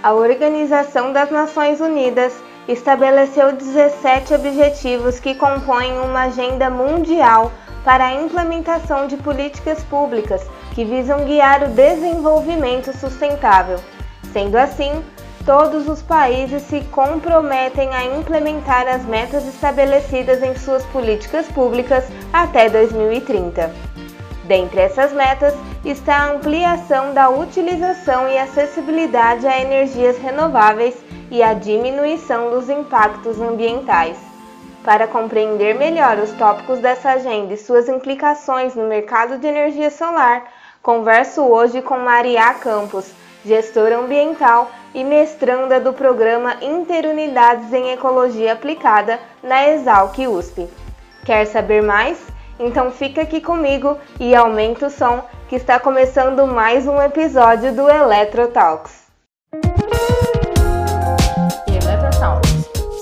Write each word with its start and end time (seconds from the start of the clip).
A 0.00 0.12
Organização 0.12 1.12
das 1.12 1.28
Nações 1.28 1.80
Unidas 1.80 2.32
estabeleceu 2.68 3.52
17 3.52 4.32
objetivos 4.32 5.18
que 5.18 5.34
compõem 5.34 5.98
uma 5.98 6.24
agenda 6.24 6.70
mundial 6.70 7.50
para 7.84 8.06
a 8.06 8.14
implementação 8.14 9.08
de 9.08 9.16
políticas 9.16 9.82
públicas 9.82 10.46
que 10.72 10.84
visam 10.84 11.24
guiar 11.24 11.64
o 11.64 11.70
desenvolvimento 11.70 12.96
sustentável. 12.96 13.80
Sendo 14.32 14.56
assim, 14.56 15.02
todos 15.44 15.88
os 15.88 16.00
países 16.00 16.62
se 16.62 16.80
comprometem 16.92 17.92
a 17.92 18.04
implementar 18.04 18.86
as 18.86 19.04
metas 19.04 19.48
estabelecidas 19.48 20.40
em 20.44 20.54
suas 20.54 20.84
políticas 20.86 21.48
públicas 21.48 22.04
até 22.32 22.70
2030. 22.70 23.87
Dentre 24.48 24.80
essas 24.80 25.12
metas 25.12 25.54
está 25.84 26.16
a 26.16 26.32
ampliação 26.32 27.12
da 27.12 27.28
utilização 27.28 28.26
e 28.30 28.38
acessibilidade 28.38 29.46
a 29.46 29.60
energias 29.60 30.16
renováveis 30.16 30.96
e 31.30 31.42
a 31.42 31.52
diminuição 31.52 32.50
dos 32.50 32.70
impactos 32.70 33.38
ambientais. 33.38 34.16
Para 34.82 35.06
compreender 35.06 35.74
melhor 35.74 36.16
os 36.18 36.32
tópicos 36.32 36.78
dessa 36.78 37.10
agenda 37.10 37.52
e 37.52 37.58
suas 37.58 37.90
implicações 37.90 38.74
no 38.74 38.88
mercado 38.88 39.36
de 39.36 39.46
energia 39.46 39.90
solar, 39.90 40.44
converso 40.82 41.42
hoje 41.42 41.82
com 41.82 41.98
Maria 41.98 42.54
Campos, 42.54 43.12
gestora 43.44 43.98
ambiental 43.98 44.70
e 44.94 45.04
mestranda 45.04 45.78
do 45.78 45.92
programa 45.92 46.56
Interunidades 46.62 47.70
em 47.70 47.90
Ecologia 47.90 48.54
Aplicada 48.54 49.20
na 49.42 49.68
Exalc 49.68 50.16
USP. 50.26 50.66
Quer 51.26 51.44
saber 51.44 51.82
mais? 51.82 52.37
Então 52.58 52.90
fica 52.90 53.22
aqui 53.22 53.40
comigo 53.40 53.96
e 54.18 54.34
aumenta 54.34 54.86
o 54.86 54.90
som 54.90 55.22
que 55.48 55.54
está 55.54 55.78
começando 55.78 56.44
mais 56.44 56.88
um 56.88 57.00
episódio 57.00 57.72
do 57.72 57.88
Electro 57.88 58.48
Talks. 58.48 59.06
Electro 61.68 62.20
Talks, 62.20 62.50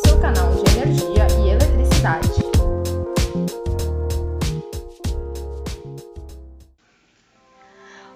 seu 0.04 0.20
canal 0.20 0.50
de 0.50 0.76
energia 0.76 1.26
e 1.40 1.50
eletricidade. 1.52 2.46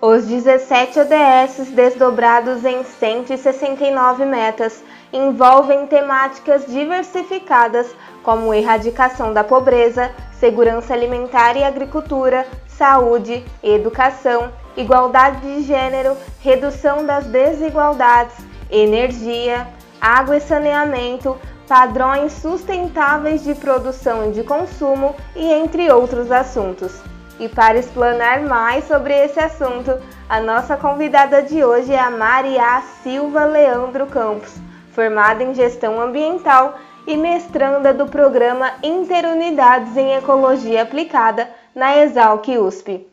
Os 0.03 0.27
17 0.27 1.01
ODS 1.01 1.71
desdobrados 1.71 2.67
em 2.67 2.85
169 2.85 4.27
metas 4.27 4.85
envolvem 5.11 5.87
temáticas 5.87 6.67
diversificadas 6.67 7.87
como 8.23 8.53
erradicação 8.53 9.33
da 9.33 9.43
pobreza, 9.43 10.11
segurança 10.41 10.95
alimentar 10.95 11.55
e 11.57 11.63
agricultura, 11.63 12.47
saúde, 12.67 13.45
educação, 13.63 14.51
igualdade 14.75 15.41
de 15.43 15.63
gênero, 15.63 16.17
redução 16.41 17.05
das 17.05 17.27
desigualdades, 17.27 18.35
energia, 18.71 19.69
água 20.01 20.39
e 20.39 20.41
saneamento, 20.41 21.37
padrões 21.69 22.33
sustentáveis 22.33 23.45
de 23.45 23.55
produção 23.55 24.31
e 24.31 24.33
de 24.33 24.43
consumo 24.43 25.15
e 25.37 25.45
entre 25.53 25.93
outros 25.93 26.33
assuntos. 26.33 26.99
E 27.39 27.47
para 27.49 27.79
explanar 27.79 28.41
mais 28.41 28.85
sobre 28.85 29.15
esse 29.15 29.39
assunto, 29.39 29.99
a 30.29 30.41
nossa 30.41 30.77
convidada 30.77 31.43
de 31.43 31.63
hoje 31.63 31.93
é 31.93 32.01
a 32.01 32.11
Maria 32.11 32.83
Silva 33.03 33.45
Leandro 33.45 34.07
Campos, 34.07 34.55
formada 34.93 35.43
em 35.43 35.55
Gestão 35.55 36.01
Ambiental 36.01 36.79
e 37.11 37.17
mestranda 37.17 37.93
do 37.93 38.07
programa 38.07 38.71
Interunidades 38.85 39.97
em 39.97 40.15
Ecologia 40.15 40.83
Aplicada 40.83 41.51
na 41.75 41.99
Exalc 41.99 42.47
USP. 42.49 43.05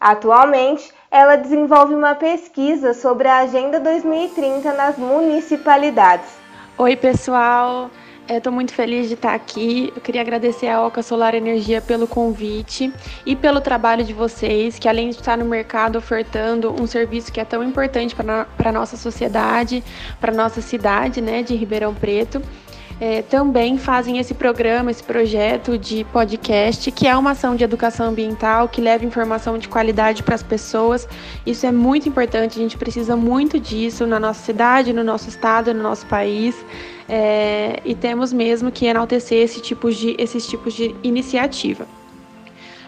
Atualmente, 0.00 0.90
ela 1.10 1.36
desenvolve 1.36 1.94
uma 1.94 2.14
pesquisa 2.14 2.94
sobre 2.94 3.28
a 3.28 3.40
Agenda 3.40 3.78
2030 3.80 4.72
nas 4.72 4.96
municipalidades. 4.96 6.30
Oi, 6.78 6.96
pessoal! 6.96 7.90
Estou 8.26 8.52
muito 8.52 8.72
feliz 8.72 9.08
de 9.08 9.14
estar 9.14 9.34
aqui. 9.34 9.92
Eu 9.94 10.00
queria 10.00 10.22
agradecer 10.22 10.68
a 10.68 10.82
Oca 10.86 11.02
Solar 11.02 11.34
Energia 11.34 11.82
pelo 11.82 12.06
convite 12.06 12.90
e 13.26 13.36
pelo 13.36 13.60
trabalho 13.60 14.04
de 14.04 14.12
vocês, 14.14 14.78
que 14.78 14.88
além 14.88 15.10
de 15.10 15.16
estar 15.16 15.36
no 15.36 15.44
mercado 15.44 15.96
ofertando 15.96 16.70
um 16.70 16.86
serviço 16.86 17.30
que 17.32 17.40
é 17.40 17.44
tão 17.44 17.62
importante 17.62 18.14
para 18.14 18.46
a 18.58 18.72
nossa 18.72 18.96
sociedade, 18.96 19.84
para 20.18 20.32
a 20.32 20.34
nossa 20.34 20.62
cidade 20.62 21.20
né, 21.20 21.42
de 21.42 21.54
Ribeirão 21.54 21.94
Preto, 21.94 22.42
é, 23.00 23.22
também 23.22 23.78
fazem 23.78 24.18
esse 24.18 24.34
programa, 24.34 24.90
esse 24.90 25.02
projeto 25.02 25.78
de 25.78 26.04
podcast, 26.04 26.90
que 26.90 27.06
é 27.06 27.16
uma 27.16 27.30
ação 27.30 27.54
de 27.54 27.62
educação 27.62 28.08
ambiental 28.08 28.68
que 28.68 28.80
leva 28.80 29.04
informação 29.04 29.56
de 29.56 29.68
qualidade 29.68 30.22
para 30.22 30.34
as 30.34 30.42
pessoas. 30.42 31.08
Isso 31.46 31.64
é 31.64 31.70
muito 31.70 32.08
importante, 32.08 32.58
a 32.58 32.62
gente 32.62 32.76
precisa 32.76 33.16
muito 33.16 33.60
disso 33.60 34.06
na 34.06 34.18
nossa 34.18 34.44
cidade, 34.44 34.92
no 34.92 35.04
nosso 35.04 35.28
estado, 35.28 35.72
no 35.72 35.82
nosso 35.82 36.06
país. 36.06 36.56
É, 37.08 37.80
e 37.84 37.94
temos 37.94 38.32
mesmo 38.32 38.70
que 38.70 38.86
enaltecer 38.86 39.42
esse 39.42 39.62
tipo 39.62 39.90
de, 39.90 40.16
esses 40.18 40.46
tipos 40.46 40.74
de 40.74 40.94
iniciativa. 41.02 41.86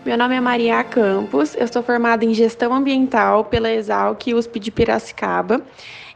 Meu 0.05 0.17
nome 0.17 0.35
é 0.35 0.41
Maria 0.41 0.83
Campos, 0.83 1.55
eu 1.55 1.69
sou 1.69 1.83
formada 1.83 2.25
em 2.25 2.33
Gestão 2.33 2.73
Ambiental 2.73 3.45
pela 3.45 3.71
Exalc 3.71 4.27
USP 4.35 4.59
de 4.59 4.71
Piracicaba 4.71 5.63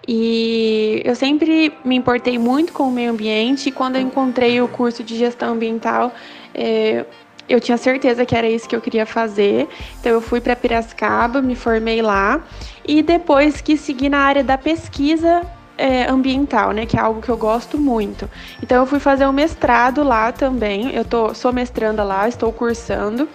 e 0.07 1.01
eu 1.05 1.15
sempre 1.15 1.73
me 1.85 1.97
importei 1.97 2.39
muito 2.39 2.73
com 2.73 2.85
o 2.85 2.91
meio 2.91 3.11
ambiente 3.11 3.69
e 3.69 3.73
quando 3.73 3.97
eu 3.97 4.03
encontrei 4.03 4.61
o 4.61 4.69
curso 4.69 5.03
de 5.03 5.17
gestão 5.17 5.55
ambiental, 5.55 6.13
é, 6.55 7.07
eu 7.49 7.61
tinha 7.61 7.77
certeza 7.77 8.25
que 8.27 8.37
era 8.37 8.49
isso 8.49 8.69
que 8.69 8.77
eu 8.77 8.81
queria 8.81 9.07
fazer. 9.07 9.69
Então 10.01 10.13
eu 10.13 10.21
fui 10.21 10.41
para 10.41 10.55
Piracicaba, 10.55 11.41
me 11.41 11.55
formei 11.55 12.03
lá 12.03 12.43
e 12.87 13.03
depois 13.03 13.61
quis 13.61 13.81
seguir 13.81 14.11
na 14.11 14.19
área 14.19 14.45
da 14.45 14.59
pesquisa 14.59 15.43
é, 15.77 16.09
ambiental, 16.09 16.73
né, 16.73 16.87
que 16.87 16.97
é 16.97 17.01
algo 17.01 17.23
que 17.23 17.29
eu 17.29 17.37
gosto 17.37 17.79
muito. 17.79 18.29
Então 18.63 18.79
eu 18.79 18.87
fui 18.87 19.01
fazer 19.01 19.27
um 19.27 19.33
mestrado 19.33 20.03
lá 20.03 20.33
também. 20.33 20.95
Eu 20.95 21.05
tô, 21.05 21.35
sou 21.35 21.53
mestranda 21.53 22.05
lá, 22.05 22.29
estou 22.29 22.53
cursando 22.53 23.29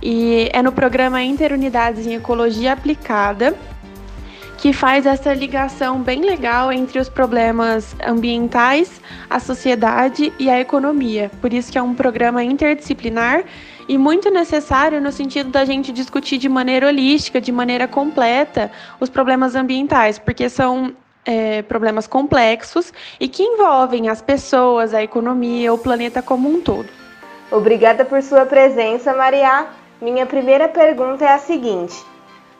e 0.00 0.48
é 0.52 0.62
no 0.62 0.70
programa 0.70 1.22
Interunidades 1.22 2.06
em 2.06 2.14
Ecologia 2.14 2.72
Aplicada 2.72 3.56
que 4.64 4.72
faz 4.72 5.04
essa 5.04 5.34
ligação 5.34 6.00
bem 6.00 6.22
legal 6.22 6.72
entre 6.72 6.98
os 6.98 7.06
problemas 7.06 7.94
ambientais, 8.02 8.98
a 9.28 9.38
sociedade 9.38 10.32
e 10.38 10.48
a 10.48 10.58
economia. 10.58 11.30
Por 11.42 11.52
isso 11.52 11.70
que 11.70 11.76
é 11.76 11.82
um 11.82 11.94
programa 11.94 12.42
interdisciplinar 12.42 13.44
e 13.86 13.98
muito 13.98 14.30
necessário 14.30 15.02
no 15.02 15.12
sentido 15.12 15.50
da 15.50 15.66
gente 15.66 15.92
discutir 15.92 16.38
de 16.38 16.48
maneira 16.48 16.86
holística, 16.86 17.42
de 17.42 17.52
maneira 17.52 17.86
completa, 17.86 18.72
os 18.98 19.10
problemas 19.10 19.54
ambientais, 19.54 20.18
porque 20.18 20.48
são 20.48 20.94
é, 21.26 21.60
problemas 21.60 22.06
complexos 22.06 22.90
e 23.20 23.28
que 23.28 23.42
envolvem 23.42 24.08
as 24.08 24.22
pessoas, 24.22 24.94
a 24.94 25.02
economia, 25.02 25.74
o 25.74 25.76
planeta 25.76 26.22
como 26.22 26.48
um 26.48 26.62
todo. 26.62 26.88
Obrigada 27.50 28.02
por 28.02 28.22
sua 28.22 28.46
presença, 28.46 29.12
Maria. 29.12 29.66
Minha 30.00 30.24
primeira 30.24 30.68
pergunta 30.68 31.22
é 31.22 31.34
a 31.34 31.38
seguinte: 31.38 31.94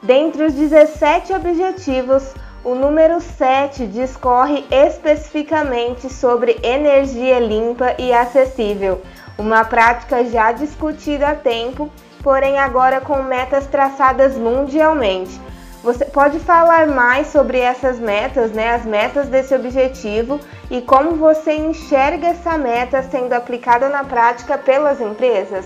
Dentre 0.05 0.45
os 0.45 0.53
17 0.53 1.33
objetivos, 1.33 2.35
o 2.63 2.75
número 2.75 3.23
7 3.23 3.87
discorre 3.87 4.63
especificamente 4.71 6.13
sobre 6.13 6.61
energia 6.63 7.41
limpa 7.41 7.95
e 7.99 8.13
acessível, 8.13 9.01
uma 9.39 9.65
prática 9.65 10.23
já 10.27 10.53
discutida 10.53 11.29
há 11.29 11.35
tempo, 11.35 11.91
porém 12.23 12.59
agora 12.59 13.01
com 13.01 13.23
metas 13.23 13.67
traçadas 13.67 14.37
mundialmente. 14.37 15.41
Você 15.83 16.05
pode 16.05 16.39
falar 16.39 16.87
mais 16.87 17.29
sobre 17.29 17.59
essas 17.59 17.99
metas, 17.99 18.53
né, 18.53 18.75
as 18.75 18.85
metas 18.85 19.29
desse 19.29 19.55
objetivo 19.55 20.39
e 20.71 20.83
como 20.83 21.17
você 21.17 21.55
enxerga 21.55 22.27
essa 22.27 22.59
meta 22.59 23.03
sendo 23.05 23.33
aplicada 23.33 23.89
na 23.89 24.05
prática 24.05 24.59
pelas 24.59 25.01
empresas? 25.01 25.65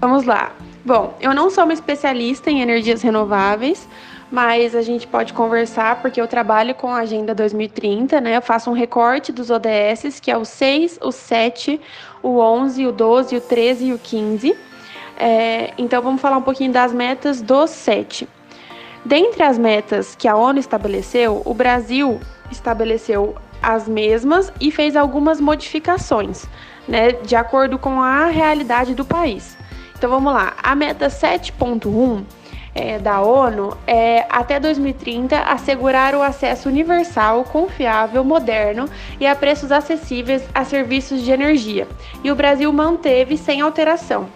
Vamos 0.00 0.24
lá. 0.24 0.52
Bom, 0.84 1.14
eu 1.20 1.34
não 1.34 1.50
sou 1.50 1.64
uma 1.64 1.74
especialista 1.74 2.50
em 2.50 2.62
energias 2.62 3.02
renováveis, 3.02 3.86
mas 4.30 4.74
a 4.74 4.80
gente 4.80 5.06
pode 5.06 5.32
conversar 5.34 6.00
porque 6.00 6.20
eu 6.20 6.26
trabalho 6.26 6.74
com 6.74 6.88
a 6.88 7.00
Agenda 7.00 7.34
2030, 7.34 8.20
né? 8.20 8.36
Eu 8.36 8.42
faço 8.42 8.70
um 8.70 8.72
recorte 8.72 9.30
dos 9.30 9.50
ODS, 9.50 10.20
que 10.20 10.30
é 10.30 10.38
o 10.38 10.44
6, 10.44 10.98
o 11.02 11.12
7, 11.12 11.78
o 12.22 12.38
11, 12.38 12.86
o 12.86 12.92
12, 12.92 13.36
o 13.36 13.40
13 13.40 13.86
e 13.86 13.92
o 13.92 13.98
15. 13.98 14.56
É, 15.18 15.74
então 15.76 16.00
vamos 16.00 16.20
falar 16.20 16.38
um 16.38 16.42
pouquinho 16.42 16.72
das 16.72 16.94
metas 16.94 17.42
do 17.42 17.66
7. 17.66 18.26
Dentre 19.04 19.42
as 19.42 19.58
metas 19.58 20.14
que 20.14 20.26
a 20.26 20.34
ONU 20.34 20.58
estabeleceu, 20.58 21.42
o 21.44 21.52
Brasil 21.52 22.18
estabeleceu 22.50 23.36
as 23.62 23.86
mesmas 23.86 24.50
e 24.58 24.70
fez 24.70 24.96
algumas 24.96 25.40
modificações, 25.40 26.46
né, 26.88 27.12
de 27.12 27.36
acordo 27.36 27.78
com 27.78 28.00
a 28.00 28.26
realidade 28.26 28.94
do 28.94 29.04
país. 29.04 29.59
Então 30.00 30.08
vamos 30.08 30.32
lá. 30.32 30.54
A 30.62 30.74
meta 30.74 31.08
7.1 31.08 32.24
é, 32.74 32.98
da 32.98 33.20
ONU 33.20 33.76
é 33.86 34.24
até 34.30 34.58
2030 34.58 35.38
assegurar 35.38 36.14
o 36.14 36.22
acesso 36.22 36.70
universal, 36.70 37.44
confiável, 37.44 38.24
moderno 38.24 38.88
e 39.20 39.26
a 39.26 39.36
preços 39.36 39.70
acessíveis 39.70 40.42
a 40.54 40.64
serviços 40.64 41.20
de 41.20 41.30
energia. 41.30 41.86
E 42.24 42.32
o 42.32 42.34
Brasil 42.34 42.72
manteve 42.72 43.36
sem 43.36 43.60
alteração. 43.60 44.26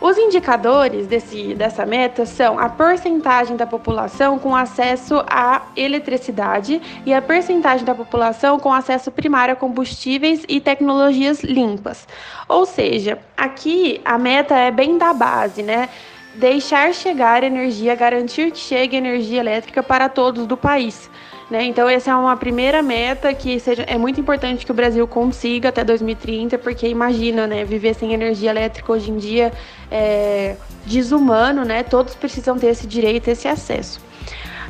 Os 0.00 0.16
indicadores 0.16 1.06
desse, 1.06 1.54
dessa 1.54 1.84
meta 1.84 2.24
são 2.24 2.58
a 2.58 2.70
porcentagem 2.70 3.54
da 3.54 3.66
população 3.66 4.38
com 4.38 4.56
acesso 4.56 5.22
à 5.28 5.60
eletricidade 5.76 6.80
e 7.04 7.12
a 7.12 7.20
porcentagem 7.20 7.84
da 7.84 7.94
população 7.94 8.58
com 8.58 8.72
acesso 8.72 9.10
primário 9.10 9.52
a 9.52 9.56
combustíveis 9.56 10.42
e 10.48 10.58
tecnologias 10.58 11.42
limpas. 11.42 12.08
Ou 12.48 12.64
seja, 12.64 13.18
aqui 13.36 14.00
a 14.02 14.16
meta 14.16 14.56
é 14.56 14.70
bem 14.70 14.96
da 14.96 15.12
base, 15.12 15.62
né? 15.62 15.90
Deixar 16.34 16.94
chegar 16.94 17.44
energia, 17.44 17.94
garantir 17.94 18.52
que 18.52 18.58
chegue 18.58 18.96
energia 18.96 19.40
elétrica 19.40 19.82
para 19.82 20.08
todos 20.08 20.46
do 20.46 20.56
país. 20.56 21.10
Né? 21.50 21.64
Então, 21.64 21.88
essa 21.88 22.12
é 22.12 22.14
uma 22.14 22.36
primeira 22.36 22.80
meta 22.80 23.34
que 23.34 23.58
seja, 23.58 23.82
é 23.82 23.98
muito 23.98 24.20
importante 24.20 24.64
que 24.64 24.70
o 24.70 24.74
Brasil 24.74 25.06
consiga 25.08 25.70
até 25.70 25.82
2030, 25.82 26.56
porque 26.58 26.86
imagina, 26.86 27.44
né, 27.44 27.64
viver 27.64 27.94
sem 27.94 28.12
energia 28.12 28.50
elétrica 28.50 28.92
hoje 28.92 29.10
em 29.10 29.16
dia 29.16 29.52
é 29.90 30.54
desumano, 30.86 31.64
né? 31.64 31.82
Todos 31.82 32.14
precisam 32.14 32.56
ter 32.56 32.68
esse 32.68 32.86
direito, 32.86 33.28
esse 33.28 33.48
acesso. 33.48 34.00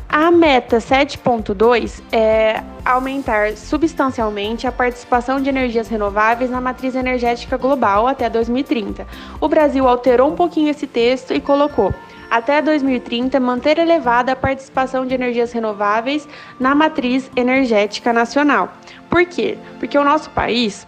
A 0.08 0.30
meta 0.30 0.78
7.2 0.78 2.02
é 2.10 2.64
aumentar 2.84 3.56
substancialmente 3.56 4.66
a 4.66 4.72
participação 4.72 5.40
de 5.40 5.48
energias 5.48 5.86
renováveis 5.86 6.50
na 6.50 6.60
matriz 6.60 6.96
energética 6.96 7.56
global 7.56 8.08
até 8.08 8.28
2030. 8.28 9.06
O 9.40 9.48
Brasil 9.48 9.86
alterou 9.86 10.28
um 10.28 10.34
pouquinho 10.34 10.70
esse 10.70 10.86
texto 10.86 11.32
e 11.32 11.40
colocou 11.40 11.94
até 12.30 12.62
2030, 12.62 13.40
manter 13.40 13.78
elevada 13.78 14.32
a 14.32 14.36
participação 14.36 15.04
de 15.04 15.14
energias 15.14 15.52
renováveis 15.52 16.28
na 16.58 16.74
matriz 16.74 17.30
energética 17.34 18.12
nacional. 18.12 18.72
Por 19.08 19.26
quê? 19.26 19.58
Porque 19.80 19.98
o 19.98 20.04
nosso 20.04 20.30
país, 20.30 20.86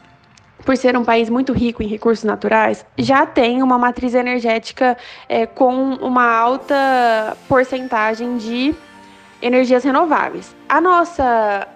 por 0.64 0.76
ser 0.76 0.96
um 0.96 1.04
país 1.04 1.28
muito 1.28 1.52
rico 1.52 1.82
em 1.82 1.88
recursos 1.88 2.24
naturais, 2.24 2.86
já 2.96 3.26
tem 3.26 3.62
uma 3.62 3.76
matriz 3.76 4.14
energética 4.14 4.96
é, 5.28 5.44
com 5.44 5.94
uma 5.94 6.30
alta 6.32 7.36
porcentagem 7.48 8.36
de 8.36 8.74
energias 9.42 9.82
renováveis. 9.82 10.54
A 10.68 10.80
nossa, 10.80 11.66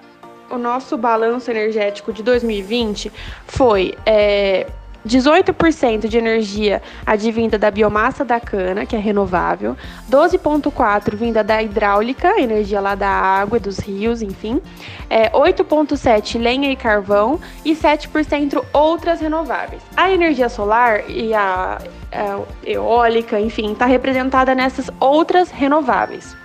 o 0.48 0.56
nosso 0.56 0.96
balanço 0.96 1.50
energético 1.50 2.12
de 2.12 2.22
2020 2.22 3.12
foi 3.48 3.94
é, 4.06 4.68
18% 5.06 6.08
de 6.08 6.18
energia 6.18 6.82
advinda 7.04 7.56
da 7.56 7.70
biomassa 7.70 8.24
da 8.24 8.40
cana, 8.40 8.84
que 8.84 8.96
é 8.96 8.98
renovável, 8.98 9.76
12,4% 10.10 11.14
vinda 11.14 11.44
da 11.44 11.62
hidráulica, 11.62 12.40
energia 12.40 12.80
lá 12.80 12.94
da 12.94 13.08
água, 13.08 13.58
dos 13.58 13.78
rios, 13.78 14.22
enfim, 14.22 14.60
é, 15.08 15.30
8,7% 15.30 16.40
lenha 16.40 16.70
e 16.70 16.76
carvão 16.76 17.40
e 17.64 17.74
7% 17.74 18.62
outras 18.72 19.20
renováveis. 19.20 19.82
A 19.96 20.10
energia 20.10 20.48
solar 20.48 21.08
e 21.08 21.32
a, 21.32 21.78
a 22.12 22.40
eólica, 22.64 23.40
enfim, 23.40 23.72
está 23.72 23.86
representada 23.86 24.54
nessas 24.54 24.90
outras 24.98 25.50
renováveis. 25.50 26.36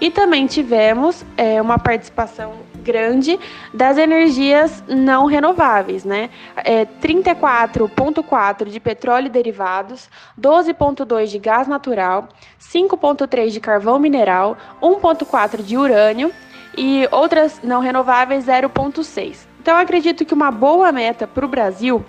E 0.00 0.10
também 0.10 0.46
tivemos 0.46 1.24
é, 1.36 1.60
uma 1.60 1.78
participação 1.78 2.52
grande 2.86 3.38
das 3.74 3.98
energias 3.98 4.82
não 4.86 5.26
renováveis, 5.26 6.04
né? 6.04 6.30
É, 6.56 6.86
34,4 6.86 8.66
de 8.66 8.78
petróleo 8.78 9.26
e 9.26 9.30
derivados, 9.30 10.08
12,2 10.40 11.26
de 11.26 11.38
gás 11.40 11.66
natural, 11.66 12.28
5,3 12.60 13.50
de 13.50 13.60
carvão 13.60 13.98
mineral, 13.98 14.56
1,4 14.80 15.62
de 15.62 15.76
urânio 15.76 16.32
e 16.76 17.08
outras 17.10 17.60
não 17.62 17.80
renováveis 17.80 18.46
0,6. 18.46 19.46
Então, 19.60 19.76
acredito 19.76 20.24
que 20.24 20.34
uma 20.34 20.52
boa 20.52 20.92
meta 20.92 21.26
para 21.26 21.44
o 21.44 21.48
Brasil 21.48 22.04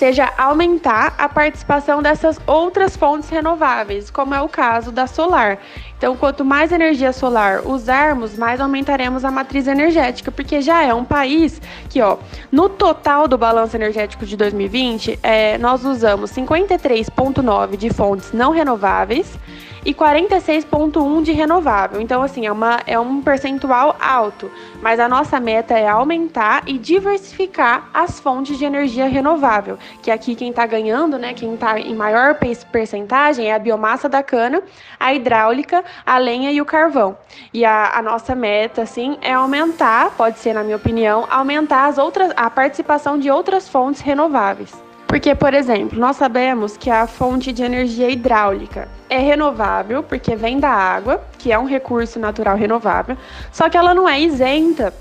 seja 0.00 0.32
aumentar 0.38 1.14
a 1.18 1.28
participação 1.28 2.00
dessas 2.00 2.40
outras 2.46 2.96
fontes 2.96 3.28
renováveis, 3.28 4.10
como 4.10 4.34
é 4.34 4.40
o 4.40 4.48
caso 4.48 4.90
da 4.90 5.06
solar. 5.06 5.58
Então, 6.00 6.16
quanto 6.16 6.46
mais 6.46 6.72
energia 6.72 7.12
solar 7.12 7.60
usarmos, 7.66 8.34
mais 8.38 8.58
aumentaremos 8.58 9.22
a 9.22 9.30
matriz 9.30 9.66
energética, 9.68 10.32
porque 10.32 10.62
já 10.62 10.82
é 10.82 10.94
um 10.94 11.04
país 11.04 11.60
que, 11.90 12.00
ó, 12.00 12.16
no 12.50 12.70
total 12.70 13.28
do 13.28 13.36
balanço 13.36 13.76
energético 13.76 14.24
de 14.24 14.34
2020, 14.34 15.18
é, 15.22 15.58
nós 15.58 15.84
usamos 15.84 16.30
53,9 16.32 17.76
de 17.76 17.90
fontes 17.90 18.32
não 18.32 18.50
renováveis 18.50 19.38
e 19.84 19.94
46,1 19.94 21.22
de 21.22 21.32
renovável. 21.32 22.00
Então, 22.00 22.22
assim, 22.22 22.46
é, 22.46 22.52
uma, 22.52 22.80
é 22.86 22.98
um 22.98 23.22
percentual 23.22 23.96
alto, 24.00 24.50
mas 24.82 25.00
a 25.00 25.08
nossa 25.08 25.40
meta 25.40 25.78
é 25.78 25.88
aumentar 25.88 26.62
e 26.66 26.78
diversificar 26.78 27.88
as 27.92 28.20
fontes 28.20 28.58
de 28.58 28.64
energia 28.64 29.06
renovável, 29.06 29.78
que 30.02 30.10
aqui 30.10 30.34
quem 30.34 30.50
está 30.50 30.66
ganhando, 30.66 31.18
né, 31.18 31.32
quem 31.34 31.54
está 31.54 31.78
em 31.78 31.94
maior 31.94 32.38
percentagem 32.70 33.46
é 33.46 33.54
a 33.54 33.58
biomassa 33.58 34.08
da 34.08 34.22
cana, 34.22 34.62
a 34.98 35.14
hidráulica, 35.14 35.84
a 36.04 36.18
lenha 36.18 36.50
e 36.50 36.60
o 36.60 36.64
carvão. 36.64 37.16
E 37.52 37.64
a, 37.64 37.92
a 37.94 38.02
nossa 38.02 38.34
meta, 38.34 38.82
assim, 38.82 39.18
é 39.20 39.32
aumentar, 39.32 40.10
pode 40.16 40.38
ser, 40.38 40.52
na 40.52 40.62
minha 40.62 40.76
opinião, 40.76 41.26
aumentar 41.30 41.86
as 41.86 41.98
outras, 41.98 42.32
a 42.36 42.50
participação 42.50 43.18
de 43.18 43.30
outras 43.30 43.68
fontes 43.68 44.00
renováveis. 44.00 44.72
Porque, 45.06 45.34
por 45.34 45.52
exemplo, 45.54 45.98
nós 45.98 46.16
sabemos 46.16 46.76
que 46.76 46.88
a 46.88 47.04
fonte 47.04 47.52
de 47.52 47.64
energia 47.64 48.08
hidráulica 48.08 48.88
é 49.08 49.18
renovável, 49.18 50.04
porque 50.04 50.36
vem 50.36 50.60
da 50.60 50.70
água, 50.70 51.20
que 51.36 51.50
é 51.50 51.58
um 51.58 51.64
recurso 51.64 52.20
natural 52.20 52.56
renovável, 52.56 53.16
só 53.50 53.68
que 53.68 53.76
ela 53.76 53.92
não 53.92 54.08
é 54.08 54.20
isenta 54.20 54.94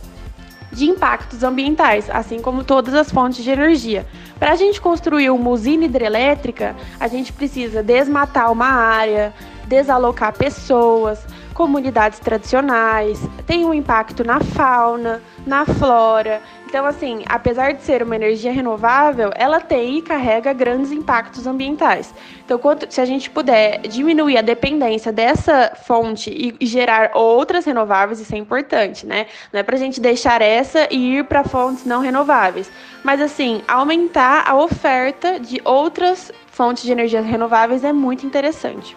de 0.72 0.86
impactos 0.86 1.44
ambientais, 1.44 2.10
assim 2.10 2.42
como 2.42 2.64
todas 2.64 2.94
as 2.96 3.12
fontes 3.12 3.44
de 3.44 3.52
energia. 3.52 4.06
Para 4.40 4.54
a 4.54 4.56
gente 4.56 4.82
construir 4.82 5.30
uma 5.30 5.50
usina 5.52 5.86
hidrelétrica, 5.86 6.76
a 7.00 7.08
gente 7.08 7.34
precisa 7.34 7.84
desmatar 7.84 8.52
uma 8.52 8.68
área, 8.68 9.34
desalocar 9.70 10.34
pessoas, 10.34 11.24
comunidades 11.54 12.20
tradicionais, 12.20 13.20
tem 13.46 13.66
um 13.66 13.74
impacto 13.74 14.24
na 14.24 14.40
fauna, 14.40 15.22
na 15.46 15.66
flora. 15.66 16.42
Então, 16.66 16.86
assim, 16.86 17.24
apesar 17.28 17.74
de 17.74 17.82
ser 17.82 18.02
uma 18.02 18.16
energia 18.16 18.52
renovável, 18.52 19.32
ela 19.36 19.60
tem 19.60 19.98
e 19.98 20.02
carrega 20.02 20.54
grandes 20.54 20.92
impactos 20.92 21.46
ambientais. 21.46 22.14
Então, 22.46 22.58
quanto, 22.58 22.86
se 22.90 23.02
a 23.02 23.06
gente 23.06 23.30
puder 23.30 23.80
diminuir 23.82 24.38
a 24.38 24.42
dependência 24.42 25.12
dessa 25.12 25.74
fonte 25.86 26.30
e, 26.30 26.56
e 26.60 26.66
gerar 26.66 27.12
outras 27.14 27.66
renováveis, 27.66 28.20
isso 28.20 28.34
é 28.34 28.38
importante, 28.38 29.06
né? 29.06 29.26
Não 29.52 29.60
é 29.60 29.64
para 29.64 29.76
a 29.76 29.80
gente 29.80 30.00
deixar 30.00 30.42
essa 30.42 30.88
e 30.90 31.18
ir 31.18 31.26
para 31.26 31.44
fontes 31.44 31.86
não 31.86 32.00
renováveis. 32.00 32.72
Mas, 33.04 33.20
assim, 33.20 33.62
aumentar 33.68 34.48
a 34.48 34.56
oferta 34.56 35.40
de 35.40 35.60
outras 35.66 36.32
fontes 36.48 36.84
de 36.84 36.92
energia 36.92 37.22
renováveis 37.22 37.84
é 37.84 37.92
muito 37.92 38.26
interessante. 38.26 38.96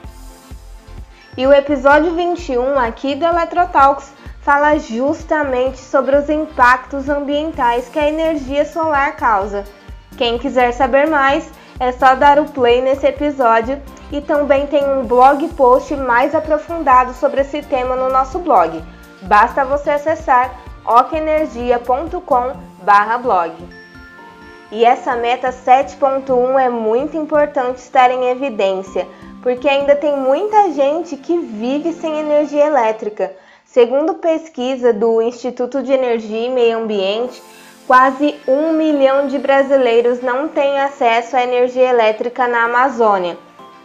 E 1.35 1.47
o 1.47 1.53
episódio 1.53 2.15
21 2.15 2.79
aqui 2.79 3.15
do 3.15 3.25
Eletrotalks 3.25 4.13
fala 4.43 4.79
justamente 4.79 5.79
sobre 5.79 6.15
os 6.15 6.29
impactos 6.29 7.09
ambientais 7.09 7.89
que 7.89 7.99
a 7.99 8.07
energia 8.07 8.67
solar 8.67 9.17
causa. 9.17 9.65
Quem 10.19 10.37
quiser 10.37 10.73
saber 10.73 11.09
mais, 11.09 11.51
é 11.81 11.91
só 11.91 12.15
dar 12.15 12.39
o 12.39 12.45
play 12.45 12.83
nesse 12.83 13.07
episódio 13.07 13.81
e 14.11 14.21
também 14.21 14.67
tem 14.67 14.85
um 14.85 15.07
blog 15.07 15.49
post 15.55 15.97
mais 15.97 16.35
aprofundado 16.35 17.15
sobre 17.15 17.41
esse 17.41 17.63
tema 17.63 17.97
no 17.97 18.11
nosso 18.11 18.39
blog. 18.39 18.85
Basta 19.23 19.65
você 19.65 19.89
acessar 19.89 20.55
oceanenergia.com/blog. 20.85 23.53
E 24.71 24.85
essa 24.85 25.17
meta 25.17 25.51
7.1 25.51 26.59
é 26.59 26.69
muito 26.69 27.17
importante 27.17 27.79
estar 27.79 28.11
em 28.11 28.29
evidência 28.29 29.09
porque 29.43 29.69
ainda 29.69 29.97
tem 29.97 30.17
muita 30.17 30.71
gente 30.71 31.17
que 31.17 31.37
vive 31.37 31.93
sem 31.93 32.21
energia 32.21 32.65
elétrica. 32.65 33.33
Segundo 33.65 34.15
pesquisa 34.15 34.93
do 34.93 35.21
Instituto 35.21 35.83
de 35.83 35.93
Energia 35.93 36.47
e 36.47 36.51
Meio 36.51 36.79
Ambiente, 36.79 37.43
quase 37.87 38.37
um 38.47 38.73
milhão 38.73 39.27
de 39.27 39.39
brasileiros 39.39 40.21
não 40.21 40.49
têm 40.49 40.79
acesso 40.81 41.37
à 41.37 41.43
energia 41.43 41.89
elétrica 41.91 42.47
na 42.47 42.65
Amazônia. 42.65 43.37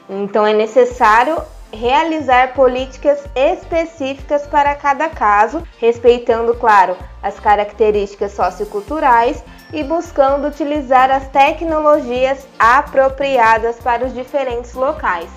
Então 0.08 0.46
é 0.46 0.54
necessário 0.54 1.42
realizar 1.72 2.54
políticas 2.54 3.20
específicas 3.36 4.48
para 4.48 4.76
cada 4.76 5.10
caso, 5.10 5.64
respeitando, 5.80 6.54
claro, 6.56 6.96
as 7.22 7.40
características 7.40 8.32
socioculturais 8.32 9.44
e 9.74 9.84
buscando 9.84 10.48
utilizar 10.48 11.12
as 11.12 11.28
tecnologias 11.28 12.48
apropriadas 12.58 13.78
para 13.78 14.06
os 14.06 14.14
diferentes 14.14 14.74
locais. 14.74 15.30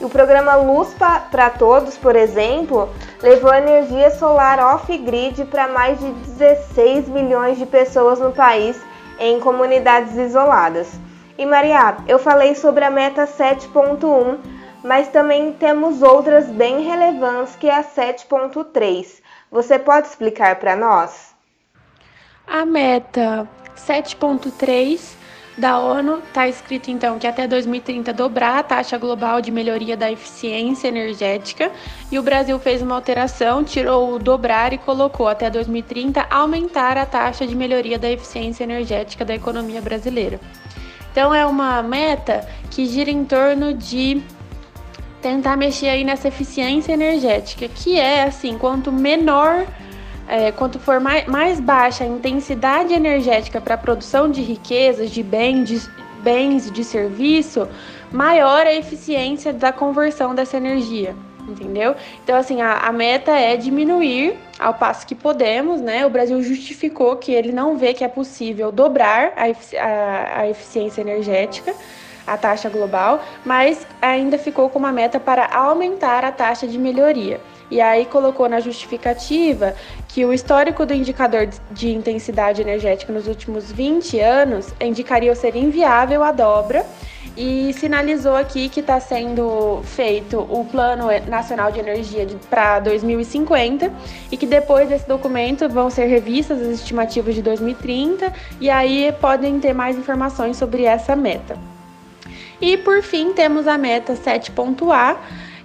O 0.00 0.08
programa 0.08 0.56
Luz 0.56 0.94
para 1.30 1.50
Todos, 1.50 1.96
por 1.96 2.16
exemplo, 2.16 2.88
levou 3.22 3.54
energia 3.54 4.10
solar 4.10 4.58
off-grid 4.58 5.44
para 5.46 5.68
mais 5.68 5.98
de 5.98 6.10
16 6.10 7.08
milhões 7.08 7.58
de 7.58 7.64
pessoas 7.64 8.18
no 8.18 8.32
país 8.32 8.76
em 9.18 9.38
comunidades 9.40 10.16
isoladas. 10.16 10.88
E 11.38 11.46
Maria, 11.46 11.96
eu 12.06 12.18
falei 12.18 12.54
sobre 12.54 12.84
a 12.84 12.90
meta 12.90 13.26
7.1, 13.26 14.38
mas 14.84 15.08
também 15.08 15.50
temos 15.54 16.02
outras 16.02 16.46
bem 16.50 16.82
relevantes 16.82 17.56
que 17.56 17.66
é 17.66 17.74
a 17.74 17.82
7.3. 17.82 19.22
Você 19.50 19.78
pode 19.78 20.08
explicar 20.08 20.56
para 20.56 20.76
nós? 20.76 21.34
A 22.46 22.66
meta 22.66 23.48
7.3 23.74 25.16
da 25.56 25.78
ONU 25.78 26.18
está 26.18 26.46
escrito 26.48 26.90
então 26.90 27.18
que 27.18 27.26
até 27.26 27.46
2030 27.46 28.12
dobrar 28.12 28.58
a 28.58 28.62
taxa 28.62 28.98
global 28.98 29.40
de 29.40 29.50
melhoria 29.50 29.96
da 29.96 30.12
eficiência 30.12 30.88
energética 30.88 31.72
e 32.12 32.18
o 32.18 32.22
Brasil 32.22 32.58
fez 32.58 32.82
uma 32.82 32.96
alteração, 32.96 33.64
tirou 33.64 34.14
o 34.14 34.18
dobrar 34.18 34.74
e 34.74 34.78
colocou 34.78 35.28
até 35.28 35.48
2030 35.48 36.26
aumentar 36.28 36.98
a 36.98 37.06
taxa 37.06 37.46
de 37.46 37.54
melhoria 37.54 37.98
da 37.98 38.10
eficiência 38.10 38.64
energética 38.64 39.24
da 39.24 39.34
economia 39.34 39.80
brasileira. 39.80 40.38
Então 41.10 41.32
é 41.32 41.46
uma 41.46 41.80
meta 41.82 42.46
que 42.70 42.84
gira 42.86 43.08
em 43.08 43.24
torno 43.24 43.72
de 43.72 44.20
tentar 45.24 45.56
mexer 45.56 45.88
aí 45.88 46.04
nessa 46.04 46.28
eficiência 46.28 46.92
energética, 46.92 47.66
que 47.66 47.98
é 47.98 48.24
assim, 48.24 48.58
quanto 48.58 48.92
menor 48.92 49.66
é, 50.28 50.52
quanto 50.52 50.78
for 50.78 51.00
mais, 51.00 51.26
mais 51.26 51.60
baixa 51.60 52.04
a 52.04 52.06
intensidade 52.06 52.92
energética 52.92 53.58
para 53.58 53.74
a 53.74 53.78
produção 53.78 54.30
de 54.30 54.42
riquezas, 54.42 55.10
de 55.10 55.22
bens, 55.22 55.66
de 55.66 55.80
bens, 56.22 56.70
de 56.70 56.84
serviço, 56.84 57.66
maior 58.12 58.66
a 58.66 58.74
eficiência 58.74 59.50
da 59.50 59.72
conversão 59.72 60.34
dessa 60.34 60.58
energia. 60.58 61.16
Entendeu? 61.48 61.94
Então, 62.22 62.36
assim, 62.36 62.60
a, 62.62 62.78
a 62.78 62.92
meta 62.92 63.30
é 63.30 63.54
diminuir 63.56 64.34
ao 64.58 64.72
passo 64.74 65.06
que 65.06 65.14
podemos, 65.14 65.80
né? 65.80 66.06
O 66.06 66.10
Brasil 66.10 66.42
justificou 66.42 67.16
que 67.16 67.32
ele 67.32 67.52
não 67.52 67.76
vê 67.76 67.92
que 67.92 68.02
é 68.02 68.08
possível 68.08 68.72
dobrar 68.72 69.34
a, 69.36 69.44
a, 69.78 70.40
a 70.40 70.48
eficiência 70.48 71.02
energética, 71.02 71.74
a 72.26 72.36
taxa 72.36 72.68
global, 72.68 73.22
mas 73.44 73.86
ainda 74.00 74.38
ficou 74.38 74.68
com 74.68 74.78
uma 74.78 74.92
meta 74.92 75.20
para 75.20 75.46
aumentar 75.46 76.24
a 76.24 76.32
taxa 76.32 76.66
de 76.66 76.78
melhoria. 76.78 77.40
E 77.70 77.80
aí 77.80 78.04
colocou 78.04 78.48
na 78.48 78.60
justificativa 78.60 79.74
que 80.08 80.24
o 80.24 80.32
histórico 80.32 80.84
do 80.84 80.94
indicador 80.94 81.48
de 81.70 81.92
intensidade 81.92 82.60
energética 82.60 83.12
nos 83.12 83.26
últimos 83.26 83.72
20 83.72 84.20
anos 84.20 84.72
indicaria 84.80 85.34
ser 85.34 85.56
inviável 85.56 86.22
a 86.22 86.30
dobra 86.30 86.84
e 87.36 87.72
sinalizou 87.72 88.36
aqui 88.36 88.68
que 88.68 88.80
está 88.80 89.00
sendo 89.00 89.80
feito 89.82 90.38
o 90.38 90.64
Plano 90.64 91.06
Nacional 91.26 91.72
de 91.72 91.80
Energia 91.80 92.26
para 92.48 92.78
2050 92.80 93.92
e 94.30 94.36
que 94.36 94.46
depois 94.46 94.88
desse 94.88 95.08
documento 95.08 95.68
vão 95.68 95.90
ser 95.90 96.06
revistas 96.06 96.60
as 96.60 96.68
estimativas 96.68 97.34
de 97.34 97.42
2030 97.42 98.32
e 98.60 98.70
aí 98.70 99.12
podem 99.20 99.58
ter 99.58 99.72
mais 99.72 99.96
informações 99.96 100.56
sobre 100.56 100.84
essa 100.84 101.16
meta. 101.16 101.73
E 102.66 102.78
por 102.78 103.02
fim, 103.02 103.34
temos 103.34 103.68
a 103.68 103.76
meta 103.76 104.14
7.A, 104.14 105.18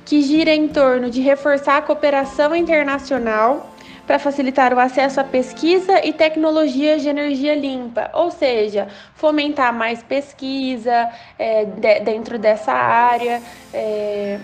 que 0.03 0.21
gira 0.21 0.53
em 0.53 0.67
torno 0.67 1.09
de 1.09 1.21
reforçar 1.21 1.77
a 1.77 1.81
cooperação 1.81 2.53
internacional 2.53 3.73
para 4.09 4.17
facilitar 4.17 4.73
o 4.73 4.79
acesso 4.79 5.21
à 5.21 5.23
pesquisa 5.23 6.03
e 6.03 6.11
tecnologias 6.11 7.03
de 7.03 7.09
energia 7.09 7.53
limpa, 7.53 8.09
ou 8.11 8.31
seja, 8.31 8.87
fomentar 9.13 9.71
mais 9.71 10.01
pesquisa 10.01 11.07
é, 11.37 11.65
de, 11.65 11.99
dentro 11.99 12.39
dessa 12.39 12.71
área, 12.71 13.39
é, 13.71 14.39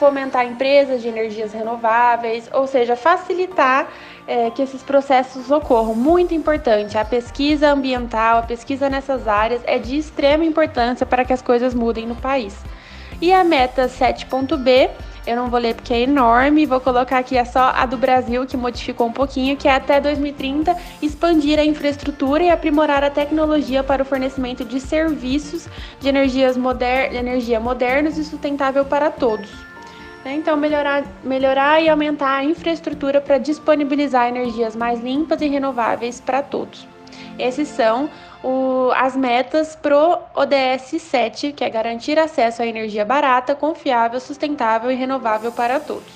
fomentar 0.00 0.44
empresas 0.44 1.00
de 1.00 1.06
energias 1.06 1.52
renováveis, 1.52 2.50
ou 2.52 2.66
seja, 2.66 2.96
facilitar 2.96 3.86
é, 4.26 4.50
que 4.50 4.60
esses 4.60 4.82
processos 4.82 5.48
ocorram. 5.48 5.94
Muito 5.94 6.34
importante, 6.34 6.98
a 6.98 7.04
pesquisa 7.04 7.70
ambiental, 7.70 8.38
a 8.38 8.42
pesquisa 8.42 8.90
nessas 8.90 9.28
áreas 9.28 9.62
é 9.64 9.78
de 9.78 9.96
extrema 9.96 10.44
importância 10.44 11.06
para 11.06 11.24
que 11.24 11.32
as 11.32 11.40
coisas 11.40 11.72
mudem 11.72 12.04
no 12.04 12.16
país. 12.16 12.56
E 13.20 13.32
a 13.32 13.44
meta 13.44 13.86
7.b, 13.86 14.90
eu 15.26 15.36
não 15.36 15.48
vou 15.48 15.58
ler 15.58 15.74
porque 15.74 15.94
é 15.94 16.02
enorme, 16.02 16.66
vou 16.66 16.80
colocar 16.80 17.18
aqui 17.18 17.36
é 17.36 17.44
só 17.44 17.72
a 17.74 17.86
do 17.86 17.96
Brasil, 17.96 18.44
que 18.46 18.56
modificou 18.56 19.06
um 19.06 19.12
pouquinho, 19.12 19.56
que 19.56 19.66
é 19.66 19.74
até 19.74 20.00
2030 20.00 20.76
expandir 21.00 21.58
a 21.58 21.64
infraestrutura 21.64 22.42
e 22.42 22.50
aprimorar 22.50 23.02
a 23.02 23.10
tecnologia 23.10 23.82
para 23.82 24.02
o 24.02 24.06
fornecimento 24.06 24.64
de 24.64 24.78
serviços 24.78 25.66
de, 26.00 26.08
energias 26.08 26.56
moder 26.56 27.10
de 27.10 27.16
energia 27.16 27.58
modernos 27.58 28.18
e 28.18 28.24
sustentável 28.24 28.84
para 28.84 29.10
todos. 29.10 29.50
Né? 30.24 30.34
Então, 30.34 30.56
melhorar, 30.56 31.04
melhorar 31.22 31.82
e 31.82 31.88
aumentar 31.88 32.36
a 32.36 32.44
infraestrutura 32.44 33.20
para 33.20 33.38
disponibilizar 33.38 34.28
energias 34.28 34.76
mais 34.76 35.00
limpas 35.00 35.40
e 35.40 35.48
renováveis 35.48 36.20
para 36.20 36.42
todos. 36.42 36.86
Esses 37.38 37.68
são 37.68 38.08
o, 38.44 38.92
as 38.94 39.16
metas 39.16 39.74
pro 39.74 40.18
ODS 40.34 41.00
7, 41.00 41.52
que 41.52 41.64
é 41.64 41.70
garantir 41.70 42.18
acesso 42.18 42.60
à 42.60 42.66
energia 42.66 43.04
barata, 43.04 43.54
confiável, 43.54 44.20
sustentável 44.20 44.92
e 44.92 44.94
renovável 44.94 45.50
para 45.50 45.80
todos. 45.80 46.12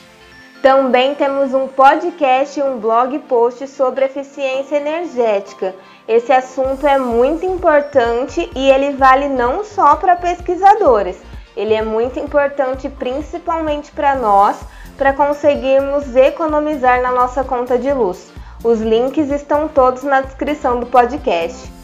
Também 0.61 1.15
temos 1.15 1.55
um 1.55 1.67
podcast 1.67 2.61
e 2.61 2.63
um 2.63 2.79
blog 2.79 3.19
post 3.21 3.67
sobre 3.67 4.05
eficiência 4.05 4.77
energética. 4.77 5.75
Esse 6.07 6.33
assunto 6.33 6.87
é 6.87 6.99
muito 6.99 7.47
importante 7.47 8.51
e 8.55 8.71
ele 8.71 8.93
vale 8.93 9.29
não 9.29 9.65
só 9.65 9.97
para 9.97 10.17
pesquisadores, 10.17 11.17
ele 11.57 11.75
é 11.75 11.83
muito 11.83 12.21
importante 12.21 12.89
principalmente 12.89 13.91
para 13.91 14.15
nós, 14.15 14.59
para 14.97 15.13
conseguirmos 15.13 16.15
economizar 16.15 17.01
na 17.01 17.11
nossa 17.11 17.43
conta 17.43 17.79
de 17.79 17.93
luz. 17.93 18.31
Os 18.63 18.81
links 18.81 19.31
estão 19.31 19.67
todos 19.67 20.03
na 20.03 20.21
descrição 20.21 20.79
do 20.79 20.87
podcast. 20.87 21.78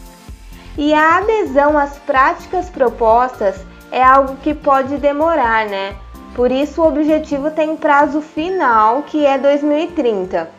E 0.77 0.93
a 0.93 1.17
adesão 1.17 1.77
às 1.77 1.97
práticas 1.99 2.69
propostas 2.69 3.65
é 3.91 4.03
algo 4.03 4.35
que 4.37 4.53
pode 4.53 4.97
demorar, 4.97 5.65
né? 5.65 5.95
Por 6.35 6.51
isso, 6.51 6.81
o 6.81 6.87
objetivo 6.87 7.49
tem 7.49 7.77
prazo 7.77 8.21
final, 8.21 9.03
que 9.03 9.25
é 9.25 9.37
2030. 9.37 10.49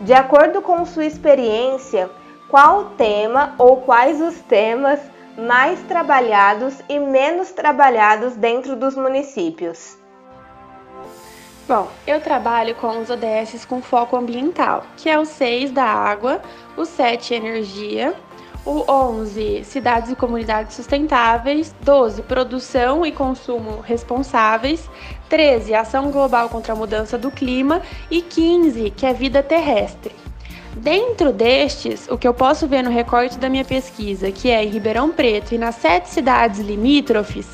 De 0.00 0.14
acordo 0.14 0.62
com 0.62 0.86
sua 0.86 1.04
experiência, 1.04 2.08
qual 2.48 2.80
o 2.80 2.84
tema 2.96 3.54
ou 3.58 3.78
quais 3.78 4.20
os 4.20 4.36
temas 4.40 4.98
mais 5.36 5.78
trabalhados 5.82 6.80
e 6.88 6.98
menos 6.98 7.50
trabalhados 7.52 8.34
dentro 8.34 8.76
dos 8.76 8.96
municípios? 8.96 9.98
Bom, 11.68 11.88
eu 12.06 12.20
trabalho 12.20 12.76
com 12.76 13.00
os 13.00 13.10
ODS 13.10 13.64
com 13.64 13.82
foco 13.82 14.16
ambiental, 14.16 14.84
que 14.96 15.10
é 15.10 15.18
o 15.18 15.24
6 15.24 15.72
da 15.72 15.84
água, 15.84 16.40
o 16.76 16.84
7 16.84 17.34
energia, 17.34 18.14
o 18.66 18.84
11, 18.90 19.62
cidades 19.64 20.10
e 20.10 20.16
comunidades 20.16 20.74
sustentáveis. 20.74 21.74
12, 21.82 22.22
produção 22.22 23.06
e 23.06 23.12
consumo 23.12 23.80
responsáveis. 23.80 24.90
13, 25.28 25.72
ação 25.72 26.10
global 26.10 26.48
contra 26.48 26.72
a 26.72 26.76
mudança 26.76 27.16
do 27.16 27.30
clima. 27.30 27.80
E 28.10 28.20
15, 28.20 28.90
que 28.90 29.06
é 29.06 29.14
vida 29.14 29.42
terrestre. 29.42 30.12
Dentro 30.74 31.32
destes, 31.32 32.06
o 32.10 32.18
que 32.18 32.28
eu 32.28 32.34
posso 32.34 32.66
ver 32.66 32.82
no 32.82 32.90
recorte 32.90 33.38
da 33.38 33.48
minha 33.48 33.64
pesquisa, 33.64 34.30
que 34.30 34.50
é 34.50 34.62
em 34.62 34.68
Ribeirão 34.68 35.10
Preto 35.10 35.54
e 35.54 35.58
nas 35.58 35.76
sete 35.76 36.10
cidades 36.10 36.60
limítrofes, 36.60 37.48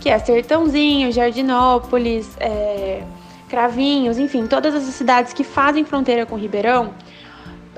que 0.00 0.08
é 0.08 0.18
Sertãozinho, 0.18 1.12
Jardinópolis, 1.12 2.30
é, 2.40 3.02
Cravinhos, 3.46 4.18
enfim, 4.18 4.46
todas 4.46 4.74
as 4.74 4.84
cidades 4.84 5.34
que 5.34 5.44
fazem 5.44 5.84
fronteira 5.84 6.24
com 6.24 6.34
Ribeirão, 6.34 6.94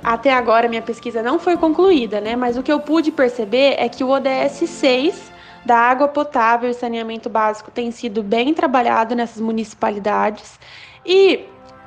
até 0.05 0.33
agora 0.35 0.69
minha 0.69 0.83
pesquisa 0.83 1.23
não 1.23 1.39
foi 1.39 1.57
concluída, 1.57 2.21
né? 2.21 2.37
Mas 2.37 2.59
o 2.59 2.63
que 2.63 2.71
eu 2.71 2.79
pude 2.79 3.11
perceber 3.11 3.77
é 3.79 3.89
que 3.89 4.05
o 4.05 4.11
ODS 4.11 4.69
6 4.69 5.33
da 5.65 5.77
água 5.77 6.07
potável 6.07 6.69
e 6.69 6.75
saneamento 6.75 7.31
básico 7.31 7.71
tem 7.71 7.91
sido 7.91 8.23
bem 8.23 8.53
trabalhado 8.53 9.15
nessas 9.15 9.41
municipalidades 9.41 10.61
e 11.07 11.47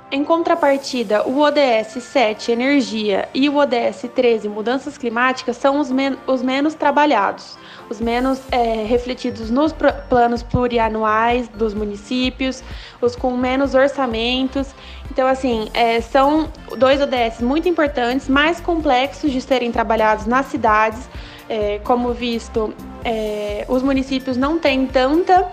em 0.10 0.24
contrapartida, 0.24 1.28
o 1.28 1.42
ODS 1.42 2.02
7, 2.02 2.50
energia, 2.50 3.28
e 3.34 3.50
o 3.50 3.58
ODS 3.58 4.06
13, 4.16 4.48
mudanças 4.48 4.98
climáticas, 4.98 5.58
são 5.58 5.82
os, 5.82 5.92
men 5.92 6.16
os 6.26 6.42
menos 6.42 6.74
trabalhados, 6.76 7.58
os 7.90 8.00
menos 8.00 8.40
é, 8.50 8.86
refletidos 8.86 9.52
nos 9.52 9.76
planos 10.08 10.42
plurianuais 10.42 11.50
dos 11.50 11.74
municípios, 11.74 12.64
os 13.02 13.18
com 13.18 13.36
menos 13.36 13.76
orçamentos. 13.76 14.74
Então, 15.12 15.28
assim, 15.28 15.70
é, 15.74 16.02
são 16.02 16.50
dois 16.78 17.02
ODS 17.02 17.42
muito 17.42 17.68
importantes, 17.68 18.28
mais 18.28 18.60
complexos 18.60 19.32
de 19.32 19.42
serem 19.42 19.72
trabalhados 19.72 20.26
nas 20.26 20.48
cidades. 20.48 21.10
É, 21.50 21.80
como 21.84 22.14
visto, 22.14 22.74
é, 23.06 23.66
os 23.70 23.82
municípios 23.82 24.36
não 24.36 24.60
têm 24.60 24.86
tanta 24.86 25.50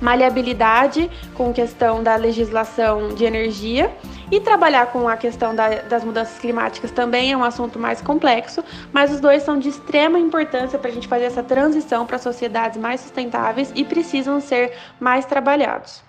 maleabilidade 0.00 1.08
com 1.34 1.52
questão 1.52 2.02
da 2.02 2.16
legislação 2.16 3.14
de 3.14 3.24
energia 3.24 3.90
e 4.32 4.40
trabalhar 4.40 4.86
com 4.86 5.08
a 5.08 5.16
questão 5.16 5.54
da, 5.54 5.82
das 5.82 6.02
mudanças 6.02 6.38
climáticas 6.38 6.90
também 6.90 7.32
é 7.32 7.36
um 7.36 7.44
assunto 7.44 7.78
mais 7.78 8.00
complexo, 8.00 8.64
mas 8.92 9.12
os 9.12 9.20
dois 9.20 9.44
são 9.44 9.58
de 9.58 9.68
extrema 9.68 10.18
importância 10.18 10.78
para 10.78 10.90
a 10.90 10.92
gente 10.92 11.06
fazer 11.06 11.26
essa 11.26 11.42
transição 11.42 12.04
para 12.04 12.18
sociedades 12.18 12.80
mais 12.80 13.00
sustentáveis 13.00 13.70
e 13.76 13.84
precisam 13.84 14.40
ser 14.40 14.72
mais 14.98 15.24
trabalhados. 15.24 16.02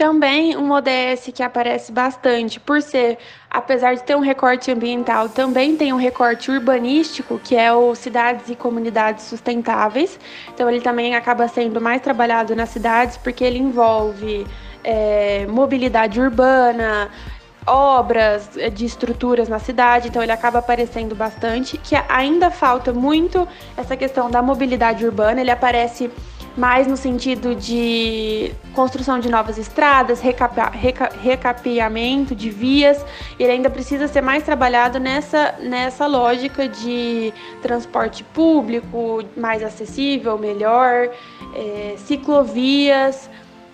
Também 0.00 0.56
um 0.56 0.72
ODS 0.72 1.30
que 1.34 1.42
aparece 1.42 1.92
bastante 1.92 2.58
por 2.58 2.80
ser, 2.80 3.18
apesar 3.50 3.92
de 3.96 4.02
ter 4.02 4.16
um 4.16 4.20
recorte 4.20 4.70
ambiental, 4.70 5.28
também 5.28 5.76
tem 5.76 5.92
um 5.92 5.98
recorte 5.98 6.50
urbanístico, 6.50 7.38
que 7.38 7.54
é 7.54 7.70
o 7.70 7.94
cidades 7.94 8.48
e 8.48 8.56
comunidades 8.56 9.26
sustentáveis. 9.26 10.18
Então 10.54 10.70
ele 10.70 10.80
também 10.80 11.14
acaba 11.14 11.46
sendo 11.48 11.82
mais 11.82 12.00
trabalhado 12.00 12.56
nas 12.56 12.70
cidades 12.70 13.18
porque 13.18 13.44
ele 13.44 13.58
envolve 13.58 14.46
é, 14.82 15.44
mobilidade 15.46 16.18
urbana, 16.18 17.10
obras 17.66 18.48
de 18.72 18.86
estruturas 18.86 19.50
na 19.50 19.58
cidade, 19.58 20.08
então 20.08 20.22
ele 20.22 20.32
acaba 20.32 20.60
aparecendo 20.60 21.14
bastante, 21.14 21.76
que 21.76 21.94
ainda 22.08 22.50
falta 22.50 22.90
muito 22.90 23.46
essa 23.76 23.94
questão 23.98 24.30
da 24.30 24.40
mobilidade 24.40 25.04
urbana, 25.04 25.42
ele 25.42 25.50
aparece 25.50 26.10
mais 26.56 26.86
no 26.86 26.96
sentido 26.96 27.54
de 27.54 28.52
construção 28.74 29.18
de 29.18 29.28
novas 29.28 29.58
estradas, 29.58 30.20
recapa, 30.20 30.70
reca, 30.70 31.10
recapeamento 31.22 32.34
de 32.34 32.50
vias. 32.50 33.04
Ele 33.38 33.52
ainda 33.52 33.70
precisa 33.70 34.08
ser 34.08 34.20
mais 34.20 34.42
trabalhado 34.42 34.98
nessa, 34.98 35.54
nessa 35.60 36.06
lógica 36.06 36.68
de 36.68 37.32
transporte 37.62 38.24
público 38.24 39.22
mais 39.36 39.62
acessível, 39.62 40.38
melhor, 40.38 41.10
é, 41.54 41.94
ciclovias 41.96 43.28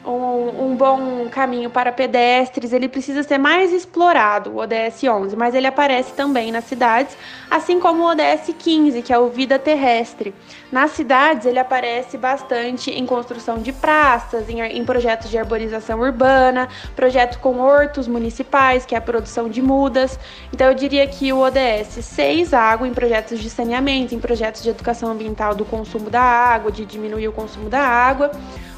um, 0.06 0.66
um, 0.66 0.76
bom 0.76 1.28
caminho 1.30 1.68
para 1.68 1.90
pedestres, 1.90 2.72
ele 2.72 2.88
precisa 2.88 3.22
ser 3.22 3.38
mais 3.38 3.72
explorado, 3.72 4.50
o 4.50 4.58
ODS 4.58 5.02
11, 5.04 5.36
mas 5.36 5.54
ele 5.54 5.66
aparece 5.66 6.12
também 6.12 6.52
nas 6.52 6.64
cidades, 6.64 7.16
assim 7.50 7.80
como 7.80 8.02
o 8.02 8.06
ODS 8.06 8.54
15, 8.58 9.02
que 9.02 9.12
é 9.12 9.18
o 9.18 9.28
Vida 9.28 9.58
Terrestre. 9.58 10.34
Nas 10.70 10.92
cidades, 10.92 11.46
ele 11.46 11.58
aparece 11.58 12.16
bastante 12.16 12.90
em 12.90 13.04
construção 13.06 13.58
de 13.58 13.72
praças, 13.72 14.48
em, 14.48 14.60
em 14.60 14.84
projetos 14.84 15.30
de 15.30 15.38
arborização 15.38 16.00
urbana, 16.00 16.68
projeto 16.94 17.38
com 17.40 17.58
hortos 17.58 18.06
municipais, 18.06 18.86
que 18.86 18.94
é 18.94 18.98
a 18.98 19.00
produção 19.00 19.48
de 19.48 19.60
mudas. 19.60 20.18
Então, 20.52 20.68
eu 20.68 20.74
diria 20.74 21.06
que 21.06 21.32
o 21.32 21.38
ODS 21.38 22.04
6, 22.04 22.54
água, 22.54 22.86
em 22.86 22.94
projetos 22.94 23.40
de 23.40 23.50
saneamento, 23.50 24.14
em 24.14 24.20
projetos 24.20 24.62
de 24.62 24.70
educação 24.70 25.10
ambiental 25.10 25.54
do 25.54 25.64
consumo 25.64 26.10
da 26.10 26.22
água, 26.22 26.70
de 26.70 26.84
diminuir 26.84 27.28
o 27.28 27.32
consumo 27.32 27.68
da 27.68 27.80
água. 27.80 28.30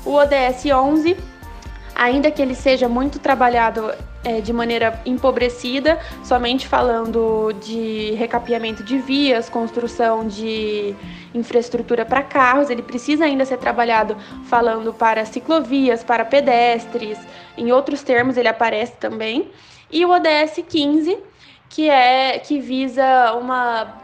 O 0.08 0.14
ODS 0.14 0.64
11, 0.64 1.18
ainda 1.94 2.30
que 2.30 2.40
ele 2.40 2.54
seja 2.54 2.88
muito 2.88 3.18
trabalhado 3.18 3.92
é, 4.24 4.40
de 4.40 4.54
maneira 4.54 4.98
empobrecida, 5.04 6.00
somente 6.24 6.66
falando 6.66 7.52
de 7.60 8.12
recapeamento 8.12 8.82
de 8.82 8.96
vias, 8.96 9.50
construção 9.50 10.26
de 10.26 10.96
infraestrutura 11.34 12.06
para 12.06 12.22
carros, 12.22 12.70
ele 12.70 12.80
precisa 12.80 13.26
ainda 13.26 13.44
ser 13.44 13.58
trabalhado 13.58 14.16
falando 14.46 14.94
para 14.94 15.26
ciclovias, 15.26 16.02
para 16.02 16.24
pedestres, 16.24 17.18
em 17.54 17.70
outros 17.70 18.02
termos 18.02 18.38
ele 18.38 18.48
aparece 18.48 18.92
também. 18.92 19.50
E 19.90 20.06
o 20.06 20.08
ODS 20.08 20.64
15, 20.66 21.18
que 21.68 21.90
é 21.90 22.38
que 22.38 22.58
visa 22.60 23.34
uma 23.34 23.94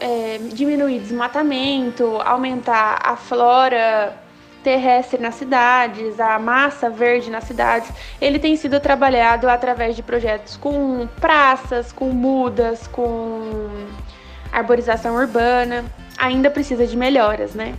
é, 0.00 0.36
diminuir 0.52 0.98
desmatamento, 0.98 2.20
aumentar 2.26 3.00
a 3.02 3.16
flora 3.16 4.25
terrestre 4.66 5.22
nas 5.22 5.36
cidades, 5.36 6.18
a 6.18 6.40
massa 6.40 6.90
verde 6.90 7.30
nas 7.30 7.44
cidades, 7.44 7.88
ele 8.20 8.36
tem 8.36 8.56
sido 8.56 8.80
trabalhado 8.80 9.48
através 9.48 9.94
de 9.94 10.02
projetos 10.02 10.56
com 10.56 11.06
praças, 11.20 11.92
com 11.92 12.06
mudas, 12.06 12.88
com 12.88 13.68
arborização 14.52 15.14
urbana. 15.14 15.84
Ainda 16.18 16.50
precisa 16.50 16.84
de 16.84 16.96
melhoras, 16.96 17.54
né? 17.54 17.76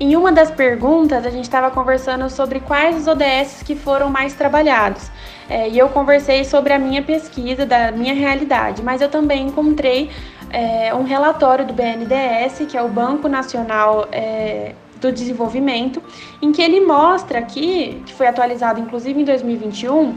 Em 0.00 0.16
uma 0.16 0.32
das 0.32 0.50
perguntas, 0.50 1.24
a 1.24 1.30
gente 1.30 1.44
estava 1.44 1.70
conversando 1.70 2.28
sobre 2.28 2.58
quais 2.58 2.96
os 2.96 3.06
ODS 3.06 3.62
que 3.64 3.76
foram 3.76 4.10
mais 4.10 4.34
trabalhados. 4.34 5.08
É, 5.48 5.68
e 5.68 5.78
eu 5.78 5.88
conversei 5.88 6.44
sobre 6.44 6.72
a 6.72 6.80
minha 6.80 7.02
pesquisa, 7.02 7.64
da 7.64 7.92
minha 7.92 8.12
realidade, 8.12 8.82
mas 8.82 9.00
eu 9.00 9.08
também 9.08 9.46
encontrei 9.46 10.10
é, 10.50 10.92
um 10.92 11.04
relatório 11.04 11.64
do 11.64 11.72
BNDES, 11.72 12.66
que 12.68 12.76
é 12.76 12.82
o 12.82 12.88
Banco 12.88 13.28
Nacional 13.28 14.08
é, 14.10 14.74
do 15.00 15.12
desenvolvimento, 15.12 16.02
em 16.40 16.52
que 16.52 16.62
ele 16.62 16.80
mostra 16.80 17.38
aqui, 17.38 18.02
que 18.06 18.12
foi 18.12 18.26
atualizado 18.26 18.80
inclusive 18.80 19.20
em 19.20 19.24
2021, 19.24 20.16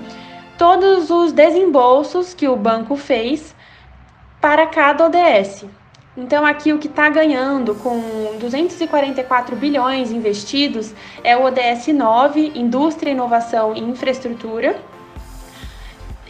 todos 0.57 1.09
os 1.09 1.31
desembolsos 1.31 2.33
que 2.33 2.47
o 2.47 2.55
banco 2.55 2.95
fez 2.95 3.55
para 4.39 4.67
cada 4.67 5.05
ODS. 5.05 5.65
Então, 6.15 6.45
aqui 6.45 6.73
o 6.73 6.77
que 6.77 6.87
está 6.87 7.09
ganhando 7.09 7.73
com 7.75 8.37
244 8.37 9.55
bilhões 9.55 10.11
investidos 10.11 10.93
é 11.23 11.37
o 11.37 11.43
ODS 11.45 11.87
9, 11.87 12.51
Indústria, 12.53 13.11
Inovação 13.11 13.73
e 13.73 13.79
Infraestrutura. 13.79 14.77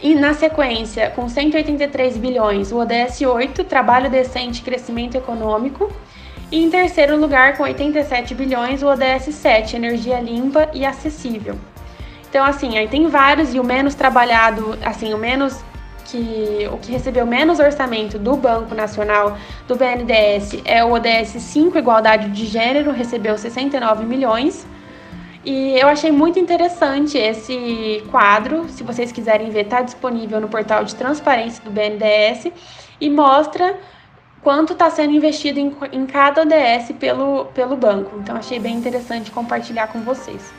E 0.00 0.14
na 0.14 0.34
sequência, 0.34 1.10
com 1.10 1.28
183 1.28 2.16
bilhões, 2.16 2.70
o 2.70 2.76
ODS 2.76 3.22
8, 3.22 3.64
Trabalho 3.64 4.08
Decente 4.08 4.60
e 4.60 4.64
Crescimento 4.64 5.16
Econômico. 5.16 5.92
E 6.52 6.62
em 6.62 6.68
terceiro 6.68 7.16
lugar, 7.16 7.56
com 7.56 7.62
87 7.62 8.34
bilhões, 8.34 8.82
o 8.82 8.86
ODS 8.86 9.34
7, 9.34 9.74
energia 9.74 10.20
limpa 10.20 10.68
e 10.74 10.84
acessível. 10.84 11.58
Então, 12.28 12.44
assim, 12.44 12.76
aí 12.76 12.86
tem 12.86 13.08
vários 13.08 13.54
e 13.54 13.58
o 13.58 13.64
menos 13.64 13.94
trabalhado, 13.94 14.78
assim, 14.84 15.14
o 15.14 15.18
menos 15.18 15.64
que 16.04 16.68
o 16.70 16.76
que 16.76 16.92
recebeu 16.92 17.24
menos 17.24 17.58
orçamento 17.58 18.18
do 18.18 18.36
Banco 18.36 18.74
Nacional 18.74 19.38
do 19.66 19.74
BNDES 19.76 20.60
é 20.66 20.84
o 20.84 20.92
ODS 20.92 21.40
5, 21.40 21.78
igualdade 21.78 22.28
de 22.28 22.44
gênero, 22.44 22.92
recebeu 22.92 23.38
69 23.38 24.04
milhões. 24.04 24.66
E 25.42 25.78
eu 25.78 25.88
achei 25.88 26.12
muito 26.12 26.38
interessante 26.38 27.16
esse 27.16 28.04
quadro. 28.10 28.68
Se 28.68 28.82
vocês 28.82 29.10
quiserem 29.10 29.48
ver, 29.48 29.64
está 29.64 29.80
disponível 29.80 30.38
no 30.38 30.48
portal 30.48 30.84
de 30.84 30.94
transparência 30.94 31.64
do 31.64 31.70
BNDES 31.70 32.52
e 33.00 33.08
mostra 33.08 33.78
quanto 34.42 34.72
está 34.72 34.90
sendo 34.90 35.12
investido 35.12 35.58
em, 35.58 35.74
em 35.92 36.04
cada 36.04 36.42
ODS 36.42 36.92
pelo, 36.98 37.46
pelo 37.46 37.76
banco. 37.76 38.18
Então, 38.18 38.36
achei 38.36 38.58
bem 38.58 38.74
interessante 38.74 39.30
compartilhar 39.30 39.86
com 39.88 40.00
vocês. 40.00 40.52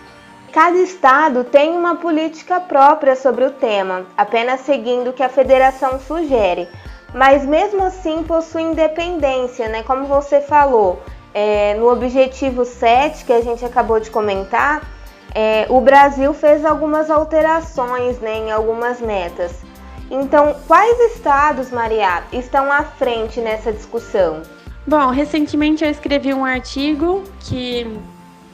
Cada 0.51 0.77
estado 0.77 1.43
tem 1.43 1.71
uma 1.71 1.95
política 1.95 2.59
própria 2.59 3.15
sobre 3.15 3.43
o 3.43 3.51
tema, 3.51 4.05
apenas 4.15 4.61
seguindo 4.61 5.09
o 5.09 5.13
que 5.13 5.23
a 5.23 5.29
federação 5.29 5.99
sugere. 5.99 6.67
Mas 7.13 7.45
mesmo 7.45 7.83
assim 7.83 8.23
possui 8.23 8.61
independência, 8.61 9.67
né? 9.67 9.83
Como 9.83 10.05
você 10.05 10.41
falou, 10.41 11.01
é, 11.33 11.73
no 11.75 11.91
objetivo 11.91 12.65
7 12.65 13.25
que 13.25 13.33
a 13.33 13.41
gente 13.41 13.65
acabou 13.65 13.99
de 13.99 14.11
comentar, 14.11 14.87
é, 15.33 15.65
o 15.69 15.81
Brasil 15.81 16.33
fez 16.33 16.63
algumas 16.63 17.09
alterações 17.09 18.19
né, 18.19 18.37
em 18.37 18.51
algumas 18.51 19.01
metas. 19.01 19.63
Então, 20.15 20.55
quais 20.67 21.15
estados, 21.15 21.71
Maria, 21.71 22.21
estão 22.31 22.71
à 22.71 22.83
frente 22.83 23.41
nessa 23.41 23.73
discussão? 23.73 24.43
Bom, 24.85 25.07
recentemente 25.07 25.83
eu 25.83 25.89
escrevi 25.89 26.31
um 26.31 26.45
artigo 26.45 27.23
que 27.39 27.87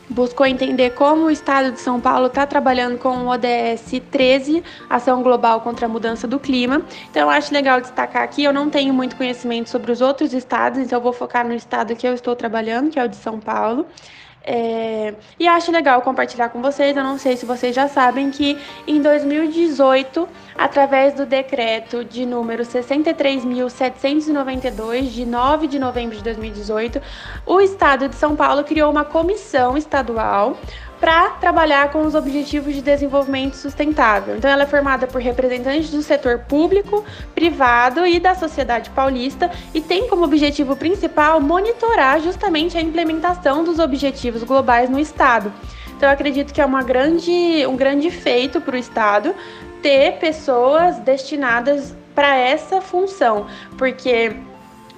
buscou 0.09 0.45
entender 0.45 0.91
como 0.91 1.25
o 1.25 1.29
estado 1.29 1.73
de 1.73 1.81
São 1.81 1.99
Paulo 1.99 2.27
está 2.27 2.47
trabalhando 2.47 2.97
com 2.97 3.09
o 3.09 3.27
ODS 3.27 4.01
13, 4.09 4.63
Ação 4.89 5.21
Global 5.21 5.59
contra 5.59 5.85
a 5.85 5.89
Mudança 5.89 6.25
do 6.25 6.39
Clima. 6.39 6.81
Então, 7.11 7.23
eu 7.23 7.29
acho 7.29 7.53
legal 7.53 7.81
destacar 7.81 8.23
aqui, 8.23 8.41
eu 8.41 8.53
não 8.53 8.69
tenho 8.69 8.93
muito 8.93 9.17
conhecimento 9.17 9.69
sobre 9.69 9.91
os 9.91 9.99
outros 9.99 10.33
estados, 10.33 10.79
então 10.79 10.99
eu 10.99 11.03
vou 11.03 11.11
focar 11.11 11.45
no 11.45 11.53
estado 11.53 11.93
que 11.93 12.07
eu 12.07 12.13
estou 12.13 12.37
trabalhando, 12.37 12.89
que 12.89 12.97
é 12.97 13.03
o 13.03 13.09
de 13.09 13.17
São 13.17 13.37
Paulo. 13.37 13.85
É, 14.43 15.13
e 15.37 15.47
acho 15.47 15.71
legal 15.71 16.01
compartilhar 16.01 16.49
com 16.49 16.59
vocês. 16.61 16.97
Eu 16.97 17.03
não 17.03 17.17
sei 17.17 17.35
se 17.37 17.45
vocês 17.45 17.73
já 17.75 17.87
sabem 17.87 18.29
que 18.31 18.57
em 18.87 19.01
2018, 19.01 20.27
através 20.57 21.13
do 21.13 21.25
decreto 21.25 22.05
de 22.05 22.25
número 22.25 22.63
63.792, 22.63 25.09
de 25.09 25.25
9 25.25 25.67
de 25.67 25.77
novembro 25.77 26.17
de 26.17 26.23
2018, 26.23 26.99
o 27.45 27.61
Estado 27.61 28.09
de 28.09 28.15
São 28.15 28.35
Paulo 28.35 28.63
criou 28.63 28.89
uma 28.91 29.05
comissão 29.05 29.77
estadual 29.77 30.57
para 30.99 31.29
trabalhar 31.29 31.91
com 31.91 32.01
os 32.05 32.13
Objetivos 32.13 32.73
de 32.75 32.81
Desenvolvimento 32.81 33.55
Sustentável. 33.55 34.35
Então, 34.35 34.49
ela 34.49 34.63
é 34.63 34.67
formada 34.67 35.07
por 35.07 35.21
representantes 35.21 35.89
do 35.89 36.01
setor 36.01 36.39
público, 36.39 37.03
privado 37.33 38.05
e 38.05 38.19
da 38.19 38.35
sociedade 38.35 38.89
paulista 38.89 39.49
e 39.73 39.79
tem 39.79 40.07
como 40.07 40.25
objetivo 40.25 40.75
principal 40.75 41.39
monitorar 41.39 42.19
justamente 42.19 42.77
a 42.77 42.81
implementação 42.81 43.63
dos 43.63 43.79
objetivos 43.79 44.43
globais 44.43 44.89
no 44.89 44.99
Estado. 44.99 45.51
Então, 45.95 46.09
acredito 46.09 46.53
que 46.53 46.61
é 46.61 46.65
uma 46.65 46.83
grande, 46.83 47.65
um 47.67 47.75
grande 47.75 48.11
feito 48.11 48.59
para 48.59 48.75
o 48.75 48.79
Estado 48.79 49.33
ter 49.81 50.17
pessoas 50.19 50.99
destinadas 50.99 51.95
para 52.13 52.35
essa 52.35 52.81
função, 52.81 53.47
porque 53.77 54.35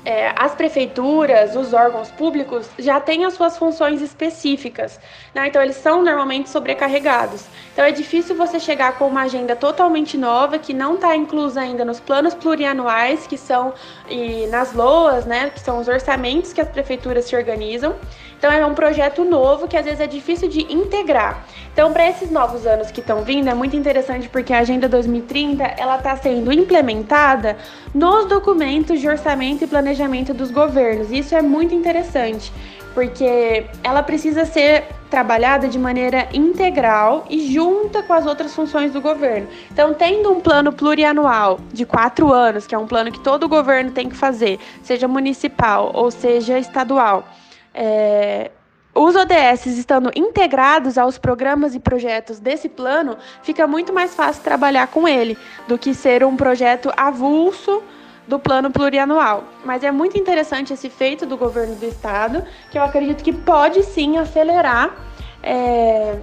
é, 0.04 0.34
as 0.36 0.56
prefeituras, 0.56 1.56
os 1.56 1.74
órgãos 1.74 2.10
públicos 2.12 2.70
já 2.80 3.00
têm 3.00 3.24
as 3.26 3.34
suas 3.34 3.58
funções 3.58 4.02
específicas, 4.02 5.00
né? 5.34 5.48
então 5.48 5.62
eles 5.62 5.76
são 5.76 6.04
normalmente 6.04 6.50
sobrecarregados. 6.50 7.46
Então 7.72 7.86
é 7.86 7.92
difícil 7.92 8.36
você 8.36 8.60
chegar 8.60 8.98
com 8.98 9.08
uma 9.08 9.24
agenda 9.24 9.56
totalmente 9.56 10.18
nova 10.18 10.58
que 10.58 10.74
não 10.74 10.96
está 10.96 11.16
inclusa 11.16 11.62
ainda 11.62 11.86
nos 11.86 12.00
planos 12.00 12.34
plurianuais, 12.34 13.28
que 13.28 13.38
são 13.38 13.74
e 14.10 14.48
nas 14.48 14.74
LOAS, 14.74 15.26
né, 15.26 15.50
que 15.52 15.60
são 15.60 15.80
os 15.80 15.88
orçamentos 15.88 16.52
que 16.52 16.62
as 16.62 16.68
prefeituras 16.68 17.26
se 17.26 17.36
organizam. 17.36 17.96
Então 18.42 18.52
é 18.52 18.66
um 18.66 18.74
projeto 18.74 19.24
novo 19.24 19.68
que 19.68 19.78
às 19.78 19.86
vezes 19.86 20.00
é 20.00 20.08
difícil 20.08 20.50
de 20.50 20.62
integrar. 20.74 21.46
Então 21.72 21.94
para 21.94 22.10
esses 22.10 22.32
novos 22.32 22.66
anos 22.66 22.90
que 22.90 23.00
estão 23.00 23.22
vindo 23.22 23.48
é 23.48 23.54
muito 23.54 23.76
interessante 23.76 24.28
porque 24.28 24.52
a 24.52 24.58
Agenda 24.58 24.90
2030 24.90 25.64
ela 25.78 25.98
está 25.98 26.16
sendo 26.16 26.52
implementada 26.52 27.56
nos 27.94 28.26
documentos 28.26 29.00
de 29.00 29.08
orçamento 29.08 29.64
e 29.64 29.68
planejamento 29.68 30.34
dos 30.34 30.50
governos. 30.50 31.12
Isso 31.12 31.36
é 31.36 31.42
muito 31.44 31.76
interessante 31.76 32.52
porque 32.96 33.68
ela 33.84 34.02
precisa 34.02 34.44
ser 34.44 34.86
trabalhada 35.08 35.68
de 35.68 35.78
maneira 35.78 36.28
integral 36.34 37.28
e 37.30 37.54
junta 37.54 38.02
com 38.02 38.14
as 38.14 38.26
outras 38.26 38.56
funções 38.56 38.92
do 38.92 39.00
governo. 39.00 39.48
Então, 39.72 39.94
tendo 39.94 40.32
um 40.32 40.40
plano 40.40 40.74
plurianual 40.74 41.60
de 41.72 41.86
quatro 41.86 42.34
anos, 42.34 42.66
que 42.66 42.74
é 42.74 42.78
um 42.78 42.88
plano 42.88 43.12
que 43.12 43.20
todo 43.20 43.48
governo 43.48 43.92
tem 43.92 44.10
que 44.10 44.16
fazer, 44.16 44.60
seja 44.82 45.08
municipal 45.08 45.92
ou 45.94 46.10
seja 46.10 46.58
estadual, 46.58 47.26
é, 47.74 48.52
os 48.94 49.16
ODS 49.16 49.66
estando 49.68 50.12
integrados 50.16 50.98
aos 50.98 51.18
programas 51.18 51.74
e 51.74 51.80
projetos 51.80 52.40
desse 52.40 52.68
plano, 52.68 53.18
fica 53.42 53.66
muito 53.66 53.94
mais 53.94 54.14
fácil 54.14 54.44
trabalhar 54.44 54.88
com 54.88 55.08
ele 55.08 55.38
do 55.68 55.78
que 55.78 55.94
ser 55.94 56.24
um 56.24 56.36
projeto 56.36 56.92
avulso 56.98 57.82
do 58.28 58.38
plano 58.38 58.70
plurianual. 58.70 59.46
Mas 59.64 59.84
é 59.84 59.92
muito 59.92 60.18
interessante 60.18 60.74
esse 60.74 60.90
feito 60.90 61.26
do 61.26 61.38
governo 61.38 61.76
do 61.76 61.86
estado, 61.86 62.44
que 62.70 62.78
eu 62.78 62.84
acredito 62.84 63.24
que 63.24 63.32
pode 63.32 63.82
sim 63.84 64.18
acelerar 64.18 64.94
é, 65.42 66.18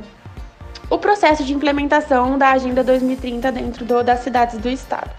o 0.90 0.98
processo 0.98 1.44
de 1.44 1.54
implementação 1.54 2.38
da 2.38 2.50
Agenda 2.50 2.84
2030 2.84 3.50
dentro 3.50 3.84
do, 3.84 4.02
das 4.02 4.20
cidades 4.20 4.58
do 4.58 4.68
estado. 4.68 5.10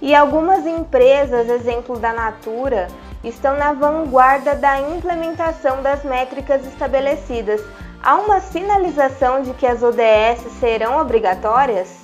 E 0.00 0.14
algumas 0.14 0.66
empresas, 0.66 1.48
exemplo 1.48 1.98
da 1.98 2.12
Natura, 2.12 2.88
estão 3.24 3.56
na 3.56 3.72
vanguarda 3.72 4.54
da 4.54 4.80
implementação 4.80 5.82
das 5.82 6.04
métricas 6.04 6.66
estabelecidas. 6.66 7.62
Há 8.02 8.16
uma 8.16 8.40
sinalização 8.40 9.42
de 9.42 9.54
que 9.54 9.66
as 9.66 9.82
ODS 9.82 10.52
serão 10.58 11.00
obrigatórias? 11.00 12.02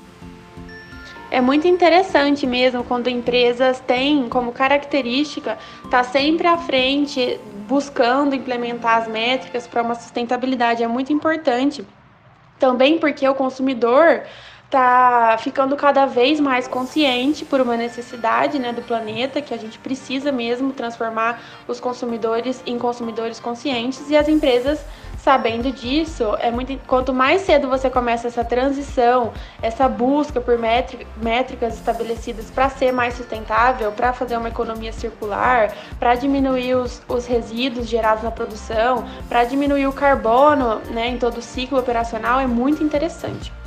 É 1.31 1.41
muito 1.41 1.69
interessante 1.69 2.47
mesmo 2.47 2.83
quando 2.85 3.09
empresas 3.09 3.81
têm 3.81 4.29
como 4.29 4.53
característica 4.53 5.59
estar 5.85 5.91
tá 5.91 6.05
sempre 6.05 6.47
à 6.47 6.57
frente, 6.57 7.39
buscando 7.67 8.35
implementar 8.35 9.03
as 9.03 9.09
métricas 9.09 9.67
para 9.67 9.83
uma 9.83 9.95
sustentabilidade. 9.95 10.83
É 10.83 10.89
muito 10.89 11.13
importante. 11.13 11.85
Também 12.59 12.99
porque 12.99 13.29
o 13.29 13.35
consumidor 13.35 14.23
está 14.69 15.35
ficando 15.39 15.75
cada 15.77 16.05
vez 16.05 16.39
mais 16.39 16.69
consciente 16.69 17.43
por 17.43 17.59
uma 17.59 17.75
necessidade 17.75 18.59
né, 18.59 18.71
do 18.71 18.83
planeta, 18.83 19.41
que 19.41 19.55
a 19.55 19.57
gente 19.57 19.79
precisa 19.79 20.31
mesmo 20.31 20.75
transformar 20.75 21.41
os 21.67 21.81
consumidores 21.81 22.63
em 22.67 22.79
consumidores 22.79 23.41
conscientes 23.41 24.11
e 24.11 24.17
as 24.17 24.29
empresas 24.29 24.79
sabendo 25.17 25.73
disso, 25.73 26.37
é 26.39 26.51
muito 26.51 26.79
quanto 26.87 27.13
mais 27.13 27.43
cedo 27.43 27.69
você 27.69 27.91
começa 27.91 28.29
essa 28.29 28.45
transição, 28.45 29.33
essa 29.61 29.89
busca 29.89 30.41
por 30.41 30.57
métricas 30.59 31.75
estabelecidas 31.75 32.51
para 32.51 32.69
ser 32.71 32.93
mais 32.93 33.15
sustentável, 33.15 33.91
para 33.91 34.13
fazer 34.13 34.37
uma 34.37 34.49
economia 34.49 34.93
circular, 34.93 35.75
para 35.99 36.15
diminuir 36.15 36.77
os, 36.77 37.03
os 37.09 37.27
resíduos 37.27 37.89
gerados 37.89 38.23
na 38.23 38.31
produção, 38.31 39.05
para 39.29 39.45
diminuir 39.45 39.87
o 39.87 39.93
carbono 39.93 40.77
né, 40.91 41.09
em 41.09 41.19
todo 41.19 41.39
o 41.39 41.43
ciclo 41.43 41.79
operacional, 41.79 42.39
é 42.39 42.47
muito 42.47 42.83
interessante. 42.83 43.58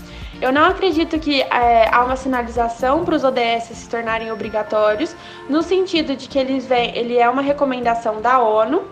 Eu 0.42 0.52
não 0.52 0.66
acredito 0.66 1.20
que 1.20 1.44
é, 1.44 1.88
há 1.94 2.04
uma 2.04 2.16
sinalização 2.16 3.06
para 3.06 3.16
os 3.16 3.24
ODS 3.24 3.66
se 3.74 3.88
tornarem 3.88 4.32
obrigatórios, 4.32 5.16
no 5.48 5.62
sentido 5.62 6.16
de 6.16 6.28
que 6.28 6.40
eles 6.40 6.66
vêm, 6.66 6.98
ele 6.98 7.16
é 7.16 7.30
uma 7.30 7.44
recomendação 7.44 8.20
da 8.20 8.40
ONU 8.40 8.84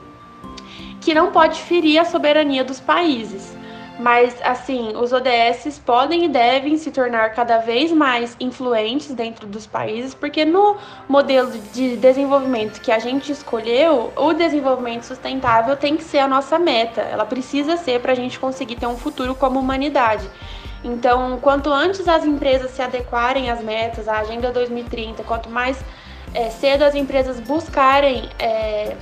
que 1.02 1.14
não 1.14 1.32
pode 1.32 1.60
ferir 1.60 2.00
a 2.00 2.06
soberania 2.06 2.64
dos 2.64 2.80
países. 2.80 3.58
Mas, 4.00 4.34
assim, 4.44 4.96
os 4.96 5.12
ODS 5.12 5.78
podem 5.86 6.24
e 6.24 6.30
devem 6.30 6.78
se 6.78 6.90
tornar 6.90 7.34
cada 7.34 7.58
vez 7.58 7.92
mais 7.92 8.38
influentes 8.40 9.14
dentro 9.14 9.46
dos 9.46 9.68
países, 9.68 10.14
porque 10.14 10.46
no 10.46 10.78
modelo 11.08 11.52
de 11.74 11.98
desenvolvimento 11.98 12.80
que 12.80 12.94
a 12.94 13.00
gente 13.00 13.30
escolheu, 13.30 14.14
o 14.16 14.32
desenvolvimento 14.32 15.04
sustentável 15.04 15.76
tem 15.76 15.98
que 15.98 16.04
ser 16.04 16.20
a 16.20 16.28
nossa 16.30 16.58
meta. 16.58 17.02
Ela 17.02 17.26
precisa 17.26 17.76
ser 17.76 18.00
para 18.00 18.14
a 18.14 18.16
gente 18.16 18.40
conseguir 18.40 18.76
ter 18.76 18.88
um 18.88 18.96
futuro 18.96 19.36
como 19.36 19.60
humanidade. 19.60 20.30
Então, 20.84 21.38
quanto 21.42 21.72
antes 21.72 22.08
as 22.08 22.26
empresas 22.26 22.72
se 22.72 22.82
adequarem 22.82 23.50
às 23.50 23.62
metas, 23.62 24.08
à 24.08 24.20
Agenda 24.20 24.52
2030, 24.52 25.24
quanto 25.24 25.50
mais 25.50 25.78
é, 26.34 26.50
cedo 26.50 26.84
as 26.84 26.96
empresas 26.96 27.39
buscarem 27.39 28.30
é, 28.39 28.96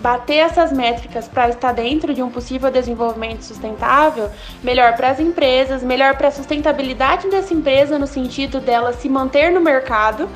bater 0.00 0.38
essas 0.38 0.72
métricas 0.72 1.28
para 1.28 1.50
estar 1.50 1.72
dentro 1.72 2.14
de 2.14 2.22
um 2.22 2.30
possível 2.30 2.70
desenvolvimento 2.70 3.42
sustentável, 3.42 4.30
melhor 4.62 4.96
para 4.96 5.10
as 5.10 5.20
empresas, 5.20 5.82
melhor 5.82 6.16
para 6.16 6.28
a 6.28 6.30
sustentabilidade 6.30 7.28
dessa 7.28 7.52
empresa 7.52 7.98
no 7.98 8.06
sentido 8.06 8.60
dela 8.60 8.94
se 8.94 9.08
manter 9.08 9.52
no 9.52 9.60
mercado, 9.60 10.28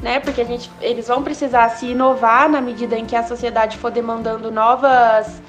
né? 0.00 0.20
Porque 0.20 0.40
a 0.40 0.44
gente, 0.44 0.70
eles 0.80 1.08
vão 1.08 1.24
precisar 1.24 1.68
se 1.70 1.86
inovar 1.86 2.48
na 2.48 2.60
medida 2.60 2.96
em 2.96 3.04
que 3.04 3.16
a 3.16 3.24
sociedade 3.24 3.76
for 3.76 3.90
demandando 3.90 4.52
novas 4.52 5.42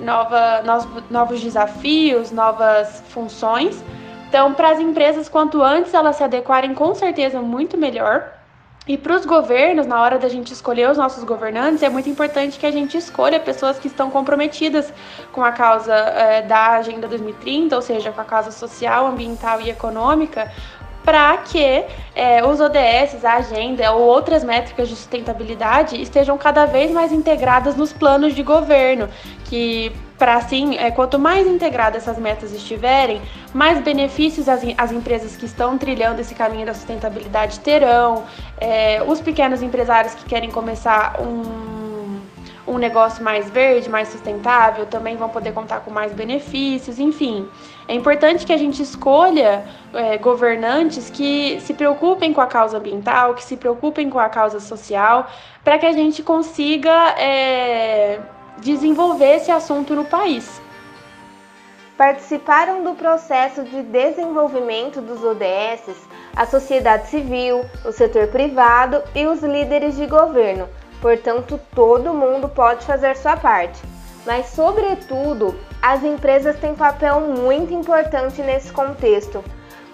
nova, 0.00 0.62
novos 1.10 1.40
desafios, 1.40 2.30
novas 2.30 3.02
funções. 3.08 3.82
Então, 4.28 4.54
para 4.54 4.70
as 4.70 4.78
empresas, 4.78 5.28
quanto 5.28 5.62
antes 5.62 5.92
elas 5.92 6.16
se 6.16 6.22
adequarem, 6.22 6.74
com 6.74 6.94
certeza 6.94 7.40
muito 7.40 7.76
melhor. 7.76 8.32
E 8.88 8.96
para 8.96 9.14
os 9.14 9.26
governos, 9.26 9.86
na 9.86 10.00
hora 10.00 10.18
da 10.18 10.28
gente 10.28 10.52
escolher 10.52 10.90
os 10.90 10.96
nossos 10.96 11.22
governantes, 11.22 11.82
é 11.82 11.88
muito 11.88 12.08
importante 12.08 12.58
que 12.58 12.66
a 12.66 12.70
gente 12.70 12.96
escolha 12.96 13.38
pessoas 13.38 13.78
que 13.78 13.86
estão 13.86 14.10
comprometidas 14.10 14.92
com 15.32 15.44
a 15.44 15.52
causa 15.52 15.94
é, 15.94 16.42
da 16.42 16.72
Agenda 16.72 17.06
2030, 17.06 17.76
ou 17.76 17.82
seja, 17.82 18.10
com 18.10 18.20
a 18.20 18.24
causa 18.24 18.50
social, 18.50 19.06
ambiental 19.06 19.60
e 19.60 19.70
econômica, 19.70 20.50
para 21.04 21.36
que 21.38 21.84
é, 22.14 22.44
os 22.44 22.60
ODS, 22.60 23.24
a 23.24 23.34
agenda 23.34 23.92
ou 23.92 24.02
outras 24.02 24.44
métricas 24.44 24.88
de 24.88 24.96
sustentabilidade 24.96 26.00
estejam 26.00 26.36
cada 26.36 26.66
vez 26.66 26.90
mais 26.90 27.12
integradas 27.12 27.76
nos 27.76 27.92
planos 27.92 28.34
de 28.34 28.42
governo, 28.42 29.08
que 29.44 29.92
para 30.18 30.36
assim, 30.36 30.76
é, 30.76 30.90
quanto 30.90 31.18
mais 31.18 31.46
integradas 31.46 32.02
essas 32.02 32.18
metas 32.18 32.52
estiverem, 32.52 33.22
mais 33.54 33.80
benefícios 33.80 34.50
as, 34.50 34.60
as 34.76 34.92
empresas 34.92 35.34
que 35.34 35.46
estão 35.46 35.78
trilhando 35.78 36.20
esse 36.20 36.34
caminho 36.34 36.66
da 36.66 36.74
sustentabilidade 36.74 37.58
terão, 37.60 38.24
é, 38.58 39.02
os 39.06 39.18
pequenos 39.20 39.62
empresários 39.62 40.14
que 40.14 40.26
querem 40.26 40.50
começar 40.50 41.18
um 41.22 41.79
um 42.66 42.78
negócio 42.78 43.22
mais 43.22 43.48
verde, 43.50 43.88
mais 43.88 44.08
sustentável, 44.08 44.86
também 44.86 45.16
vão 45.16 45.28
poder 45.28 45.52
contar 45.52 45.80
com 45.80 45.90
mais 45.90 46.12
benefícios, 46.12 46.98
enfim. 46.98 47.48
É 47.88 47.94
importante 47.94 48.46
que 48.46 48.52
a 48.52 48.56
gente 48.56 48.82
escolha 48.82 49.64
é, 49.92 50.18
governantes 50.18 51.10
que 51.10 51.60
se 51.60 51.74
preocupem 51.74 52.32
com 52.32 52.40
a 52.40 52.46
causa 52.46 52.78
ambiental, 52.78 53.34
que 53.34 53.42
se 53.42 53.56
preocupem 53.56 54.08
com 54.10 54.18
a 54.18 54.28
causa 54.28 54.60
social, 54.60 55.28
para 55.64 55.78
que 55.78 55.86
a 55.86 55.92
gente 55.92 56.22
consiga 56.22 57.14
é, 57.18 58.20
desenvolver 58.58 59.36
esse 59.36 59.50
assunto 59.50 59.94
no 59.94 60.04
país. 60.04 60.60
Participaram 61.96 62.82
do 62.82 62.94
processo 62.94 63.62
de 63.62 63.82
desenvolvimento 63.82 65.02
dos 65.02 65.22
ODS 65.22 66.08
a 66.34 66.46
sociedade 66.46 67.08
civil, 67.08 67.64
o 67.84 67.92
setor 67.92 68.28
privado 68.28 69.02
e 69.14 69.26
os 69.26 69.42
líderes 69.42 69.96
de 69.96 70.06
governo 70.06 70.68
portanto, 71.00 71.58
todo 71.74 72.14
mundo 72.14 72.48
pode 72.48 72.84
fazer 72.84 73.16
sua 73.16 73.36
parte. 73.36 73.80
Mas, 74.26 74.46
sobretudo, 74.46 75.58
as 75.80 76.04
empresas 76.04 76.58
têm 76.58 76.74
papel 76.74 77.20
muito 77.20 77.72
importante 77.72 78.42
nesse 78.42 78.70
contexto, 78.72 79.42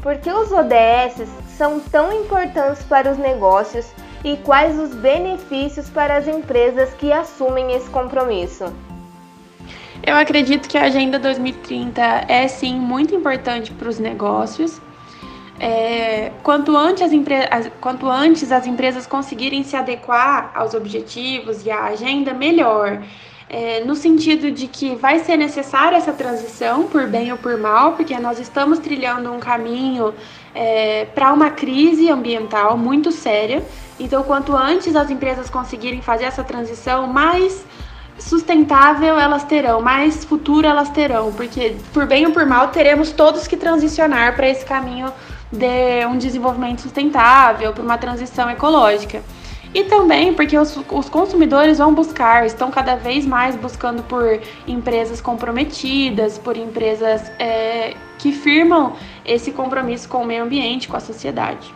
porque 0.03 0.31
os 0.31 0.53
ODS 0.53 1.29
são 1.57 1.81
tão 1.81 2.13
importantes 2.13 2.83
para 2.85 3.11
os 3.11 3.19
negócios 3.19 3.87
e 4.25 4.37
quais 4.39 4.79
os 4.79 4.95
benefícios 4.95 5.89
para 5.89 6.17
as 6.17 6.27
empresas 6.27 6.93
que 6.95 7.13
assumem 7.13 7.73
esse 7.73 7.89
compromisso. 7.91 8.73
Eu 10.03 10.17
acredito 10.17 10.69
que 10.69 10.79
a 10.79 10.85
Agenda 10.85 11.19
2030 11.19 12.01
é 12.29 12.47
sim 12.47 12.75
muito 12.75 13.15
importante 13.15 13.73
para 13.73 13.89
os 13.89 13.99
negócios, 13.99 14.81
é, 15.59 16.33
quanto, 16.43 16.77
antes 16.77 17.03
as 17.03 17.13
as, 17.51 17.71
quanto 17.81 18.09
antes 18.09 18.53
as 18.53 18.67
empresas 18.67 19.07
conseguirem 19.07 19.63
se 19.63 19.77
adequar 19.77 20.51
aos 20.55 20.75
objetivos 20.75 21.65
e 21.65 21.71
à 21.71 21.85
agenda, 21.85 22.35
melhor. 22.35 23.03
É, 23.49 23.85
no 23.85 23.95
sentido 23.95 24.51
de 24.51 24.67
que 24.67 24.97
vai 24.97 25.21
ser 25.21 25.37
necessária 25.37 25.97
essa 25.97 26.13
transição, 26.13 26.85
por 26.85 27.07
bem 27.07 27.31
ou 27.31 27.39
por 27.39 27.57
mal, 27.57 27.93
porque 27.93 28.19
nós 28.19 28.41
estamos 28.41 28.81
trilhando 28.81 29.33
um 29.33 29.39
caminho 29.39 30.13
é, 30.53 31.05
para 31.15 31.33
uma 31.33 31.51
crise 31.51 32.11
ambiental 32.11 32.77
muito 32.77 33.13
séria. 33.13 33.63
Então, 34.01 34.25
quanto 34.25 34.55
antes 34.55 34.97
as 34.97 35.11
empresas 35.11 35.49
conseguirem 35.49 36.03
fazer 36.03 36.25
essa 36.25 36.43
transição, 36.43 37.07
mais 37.07 37.65
sustentável 38.19 39.19
elas 39.19 39.45
terão, 39.45 39.81
mais 39.81 40.25
futuro 40.25 40.67
elas 40.67 40.89
terão, 40.91 41.33
porque 41.33 41.77
por 41.93 42.07
bem 42.07 42.27
ou 42.27 42.33
por 42.33 42.47
mal 42.47 42.69
teremos 42.69 43.13
todos 43.13 43.47
que 43.47 43.57
transicionar 43.57 44.35
para 44.35 44.49
esse 44.49 44.65
caminho 44.65 45.13
de 45.53 46.07
um 46.07 46.17
desenvolvimento 46.17 46.83
sustentável, 46.83 47.73
para 47.73 47.83
uma 47.83 47.99
transição 47.99 48.51
ecológica. 48.51 49.23
E 49.75 49.85
também 49.85 50.33
porque 50.33 50.57
os, 50.57 50.79
os, 50.91 51.09
consumidores 51.09 51.79
vão 51.79 51.93
buscar, 51.93 52.47
estão 52.47 52.71
cada 52.71 52.97
vez 52.97 53.27
mais 53.27 53.55
buscando 53.57 54.03
por 54.05 54.41
empresas 54.67 55.21
comprometidas, 55.21 56.39
por 56.39 56.57
empresas 56.57 57.31
é, 57.39 57.95
que 58.19 58.33
firmam 58.33 58.97
esse 59.25 59.53
compromisso 59.53 60.09
com 60.09 60.23
o 60.23 60.25
meio 60.25 60.45
ambiente, 60.45 60.89
com 60.89 60.97
a 60.97 61.01
sociedade. 61.01 61.75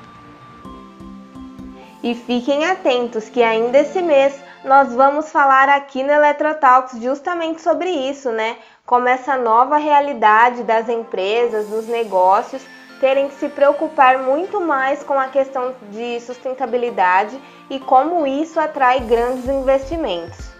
E 2.02 2.14
fiquem 2.14 2.64
atentos 2.64 3.28
que 3.28 3.42
ainda 3.42 3.78
esse 3.78 4.00
mês 4.00 4.40
nós 4.64 4.94
vamos 4.94 5.30
falar 5.30 5.68
aqui 5.68 6.02
no 6.02 6.10
Eletrotalks 6.10 6.98
justamente 7.02 7.60
sobre 7.60 7.90
isso, 7.90 8.30
né? 8.30 8.56
como 8.90 9.06
essa 9.06 9.36
nova 9.36 9.76
realidade 9.76 10.64
das 10.64 10.88
empresas, 10.88 11.68
dos 11.68 11.86
negócios, 11.86 12.60
terem 13.00 13.28
que 13.28 13.34
se 13.34 13.48
preocupar 13.48 14.18
muito 14.18 14.60
mais 14.60 15.02
com 15.02 15.18
a 15.18 15.28
questão 15.28 15.74
de 15.90 16.20
sustentabilidade 16.20 17.40
e 17.70 17.80
como 17.80 18.26
isso 18.26 18.60
atrai 18.60 19.00
grandes 19.00 19.48
investimentos. 19.48 20.50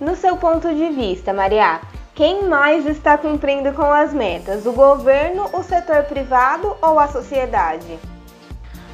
No 0.00 0.16
seu 0.16 0.36
ponto 0.38 0.74
de 0.74 0.88
vista, 0.88 1.32
Maria, 1.32 1.80
quem 2.14 2.48
mais 2.48 2.86
está 2.86 3.18
cumprindo 3.18 3.72
com 3.74 3.84
as 3.84 4.12
metas? 4.12 4.64
O 4.64 4.72
governo, 4.72 5.48
o 5.52 5.62
setor 5.62 6.04
privado 6.04 6.74
ou 6.80 6.98
a 6.98 7.06
sociedade? 7.06 7.98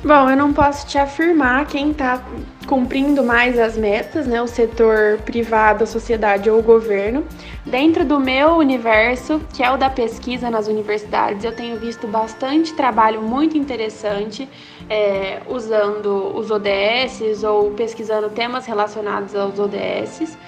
Bom, 0.07 0.31
eu 0.31 0.37
não 0.37 0.53
posso 0.53 0.87
te 0.87 0.97
afirmar 0.99 1.67
quem 1.67 1.91
está 1.91 2.23
cumprindo 2.69 3.25
mais 3.25 3.59
as 3.59 3.77
metas, 3.77 4.25
né? 4.25 4.41
O 4.41 4.47
setor 4.47 5.19
privado, 5.23 5.83
a 5.83 5.87
sociedade 5.87 6.49
ou 6.49 6.61
o 6.61 6.63
governo. 6.63 7.27
Dentro 7.65 8.05
do 8.05 8.21
meu 8.21 8.51
universo, 8.51 9.41
que 9.53 9.65
é 9.65 9.71
o 9.73 9.77
da 9.77 9.91
pesquisa 9.91 10.49
nas 10.49 10.69
universidades, 10.69 11.43
eu 11.43 11.51
tenho 11.51 11.77
visto 11.77 12.07
bastante 12.07 12.73
trabalho 12.75 13.21
muito 13.21 13.59
interessante 13.59 14.49
é, 14.89 15.41
usando 15.49 16.37
os 16.37 16.53
ODS 16.53 17.43
ou 17.43 17.73
pesquisando 17.73 18.31
temas 18.31 18.65
relacionados 18.65 19.35
aos 19.35 19.59
ODS. 19.59 20.39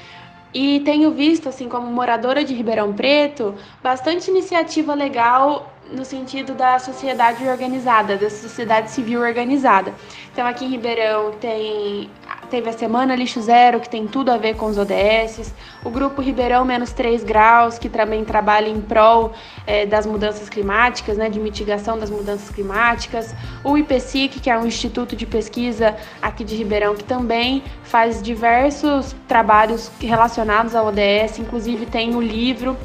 E 0.55 0.81
tenho 0.81 1.11
visto, 1.11 1.49
assim, 1.49 1.69
como 1.69 1.91
moradora 1.91 2.45
de 2.45 2.55
Ribeirão 2.55 2.93
Preto, 2.93 3.57
bastante 3.83 4.31
iniciativa 4.31 4.95
legal 4.95 5.75
no 5.91 6.05
sentido 6.05 6.55
da 6.55 6.79
sociedade 6.79 7.47
organizada, 7.49 8.17
da 8.17 8.31
sociedade 8.31 8.91
civil 8.91 9.21
organizada. 9.21 9.95
Então, 10.33 10.47
aqui 10.47 10.65
em 10.65 10.69
Ribeirão 10.69 11.33
tem 11.33 12.11
teve 12.49 12.69
a 12.69 12.73
Semana 12.73 13.15
Lixo 13.15 13.41
Zero, 13.43 13.79
que 13.79 13.89
tem 13.89 14.07
tudo 14.07 14.31
a 14.31 14.37
ver 14.37 14.57
com 14.57 14.67
os 14.67 14.79
ODS, 14.79 15.53
o 15.85 15.91
Grupo 15.91 16.23
Ribeirão 16.23 16.65
Menos 16.65 16.93
3 16.93 17.23
Graus, 17.23 17.79
que 17.79 17.89
também 17.89 18.25
trabalha 18.25 18.69
em 18.69 18.81
prol 18.81 19.33
é, 19.67 19.85
das 19.85 20.07
mudanças 20.07 20.49
climáticas, 20.49 21.17
né, 21.17 21.29
de 21.29 21.39
mitigação 21.39 21.99
das 21.99 22.11
mudanças 22.11 22.49
climáticas, 22.51 23.35
o 23.63 23.77
IPSIC, 23.77 24.41
que 24.41 24.51
é 24.51 24.59
um 24.59 24.67
instituto 24.67 25.15
de 25.15 25.27
pesquisa 25.27 25.95
aqui 26.23 26.43
de 26.43 26.57
Ribeirão, 26.57 26.95
que 26.95 27.05
também 27.05 27.63
faz 27.83 28.23
diversos 28.23 29.15
trabalhos 29.27 29.91
relacionados 30.01 30.75
ao 30.75 30.87
ODS, 30.87 31.39
inclusive 31.39 31.87
tem 31.87 32.15
o 32.15 32.21
livro 32.21 32.77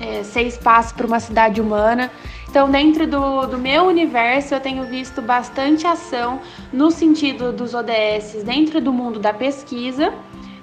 é, 0.00 0.22
Seis 0.22 0.56
Passos 0.56 0.92
para 0.92 1.06
uma 1.06 1.20
Cidade 1.20 1.60
Humana, 1.60 2.10
então, 2.50 2.68
dentro 2.68 3.06
do, 3.06 3.46
do 3.46 3.56
meu 3.56 3.84
universo, 3.84 4.56
eu 4.56 4.60
tenho 4.60 4.82
visto 4.82 5.22
bastante 5.22 5.86
ação 5.86 6.40
no 6.72 6.90
sentido 6.90 7.52
dos 7.52 7.74
ODS 7.74 8.42
dentro 8.44 8.80
do 8.80 8.92
mundo 8.92 9.20
da 9.20 9.32
pesquisa, 9.32 10.12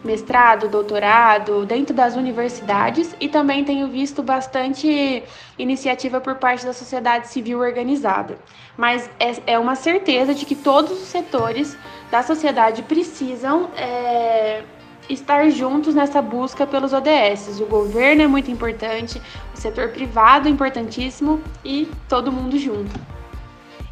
mestrado, 0.04 0.68
doutorado, 0.68 1.66
dentro 1.66 1.96
das 1.96 2.18
universidades 2.18 3.16
e 3.22 3.30
também 3.30 3.64
tenho 3.64 3.88
visto 3.88 4.22
bastante 4.22 5.24
iniciativa 5.58 6.20
por 6.20 6.36
parte 6.36 6.66
da 6.66 6.74
sociedade 6.74 7.30
civil 7.30 7.62
organizada. 7.62 8.38
Mas 8.76 9.10
é, 9.18 9.54
é 9.54 9.58
uma 9.58 9.76
certeza 9.76 10.36
de 10.36 10.46
que 10.46 10.56
todos 10.56 10.92
os 10.92 11.08
setores 11.08 11.78
da 12.12 12.22
sociedade 12.22 12.84
precisam. 12.84 13.70
É, 13.78 14.62
estar 15.10 15.50
juntos 15.50 15.96
nessa 15.96 16.22
busca 16.22 16.66
pelos 16.66 16.94
ODS. 16.94 17.60
O 17.62 17.66
governo 17.66 18.24
é 18.24 18.28
muito 18.28 18.52
importante, 18.52 19.22
o 19.54 19.58
setor 19.58 19.90
privado 19.90 20.48
é 20.48 20.52
importantíssimo 20.52 21.42
e 21.64 21.90
todo 22.08 22.32
mundo 22.32 22.58
junto. 22.58 22.92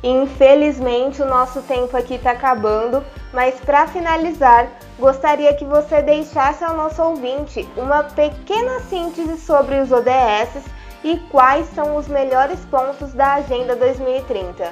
Infelizmente, 0.04 1.22
o 1.22 1.26
nosso 1.26 1.62
tempo 1.64 1.98
aqui 1.98 2.14
está 2.14 2.32
acabando, 2.32 3.04
mas 3.34 3.56
para 3.60 3.88
finalizar, 3.88 4.68
gostaria 5.00 5.54
que 5.56 5.66
você 5.66 6.02
deixasse 6.02 6.64
ao 6.64 6.76
nosso 6.76 7.02
ouvinte 7.02 7.68
uma 7.76 8.04
pequena 8.04 8.80
síntese 8.82 9.38
sobre 9.40 9.80
os 9.80 9.92
ODS 9.92 10.64
e 11.04 11.18
quais 11.32 11.68
são 11.74 11.96
os 11.96 12.08
melhores 12.08 12.60
pontos 12.66 13.14
da 13.14 13.36
Agenda 13.36 13.76
2030. 13.76 14.72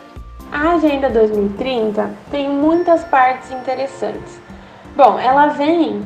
A 0.52 0.74
Agenda 0.74 1.10
2030 1.10 2.12
tem 2.30 2.48
muitas 2.48 3.04
partes 3.06 3.50
interessantes. 3.50 4.40
Bom, 4.96 5.18
ela 5.18 5.48
vem 5.48 6.04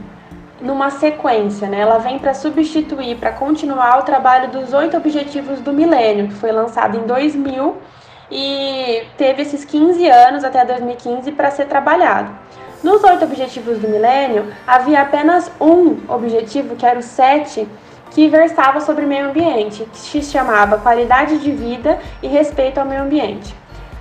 numa 0.62 0.89
sequência, 0.89 1.67
né? 1.67 1.80
Ela 1.82 1.98
vem 1.98 2.20
para 2.20 2.34
substituir, 2.34 3.17
para 3.17 3.32
continuar 3.32 4.00
o 4.00 4.04
trabalho 4.04 4.50
dos 4.50 4.74
oito 4.74 4.98
objetivos 4.98 5.60
do 5.62 5.72
milênio, 5.72 6.28
que 6.28 6.34
foi 6.34 6.52
lançado 6.52 6.98
em 6.98 7.06
2000 7.06 7.78
e 8.30 9.04
teve 9.17 9.41
esses 9.41 9.63
15 9.63 10.08
anos 10.08 10.43
até 10.43 10.65
2015 10.65 11.32
para 11.32 11.52
ser 11.52 11.65
trabalhado. 11.65 12.32
Nos 12.84 13.04
oito 13.04 13.26
objetivos 13.26 13.80
do 13.80 13.88
milênio, 13.88 14.54
havia 14.65 15.02
apenas 15.02 15.52
um 15.60 15.98
objetivo, 16.08 16.76
que 16.76 16.86
era 16.86 17.00
o 17.00 17.04
7, 17.04 17.67
que 18.12 18.28
versava 18.28 18.80
sobre 18.82 19.06
meio 19.06 19.30
ambiente, 19.30 19.88
que 19.91 19.98
se 19.98 20.22
chamava 20.22 20.78
qualidade 20.78 21.39
de 21.39 21.52
vida 21.52 22.00
e 22.22 22.28
respeito 22.28 22.80
ao 22.80 22.86
meio 22.86 23.02
ambiente. 23.02 23.54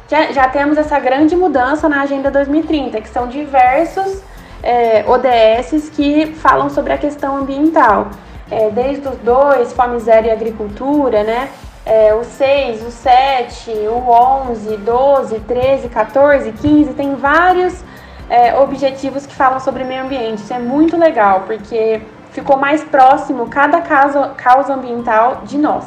Já, 0.09 0.31
já 0.33 0.49
temos 0.49 0.79
essa 0.79 0.99
grande 1.01 1.35
mudança 1.35 1.89
na 1.89 2.03
Agenda 2.03 2.31
2030, 2.31 3.01
que 3.01 3.09
são 3.09 3.27
diversos 3.27 4.23
é, 4.63 5.05
ODSs 5.07 5.91
que 5.91 6.27
falam 6.35 6.69
sobre 6.71 6.93
a 6.93 6.99
questão 6.99 7.37
ambiental. 7.37 8.09
É, 8.51 8.71
desde 8.71 9.09
os 9.09 9.17
dois, 9.19 9.73
Fome 9.73 9.99
Zero 9.99 10.27
e 10.27 10.31
Agricultura, 10.31 11.25
né? 11.25 11.49
É, 11.85 12.15
o 12.15 12.25
6, 12.25 12.85
o 12.85 12.91
7, 12.91 13.71
o 13.71 14.11
11, 14.11 14.77
12, 14.79 15.41
13, 15.41 15.89
14, 15.89 16.53
15, 16.53 16.95
tem 16.95 17.15
vários 17.15 17.85
é, 18.29 18.57
objetivos 18.59 19.25
que 19.27 19.35
falam 19.35 19.61
sobre 19.61 19.85
meio 19.85 20.03
ambiente. 20.03 20.43
Isso 20.43 20.53
é 20.53 20.59
muito 20.59 20.97
legal, 20.97 21.43
porque 21.47 22.01
ficou 22.31 22.57
mais 22.57 22.83
próximo 22.83 23.49
cada 23.49 23.81
causa, 23.81 24.29
causa 24.37 24.75
ambiental 24.75 25.43
de 25.45 25.57
nós. 25.59 25.85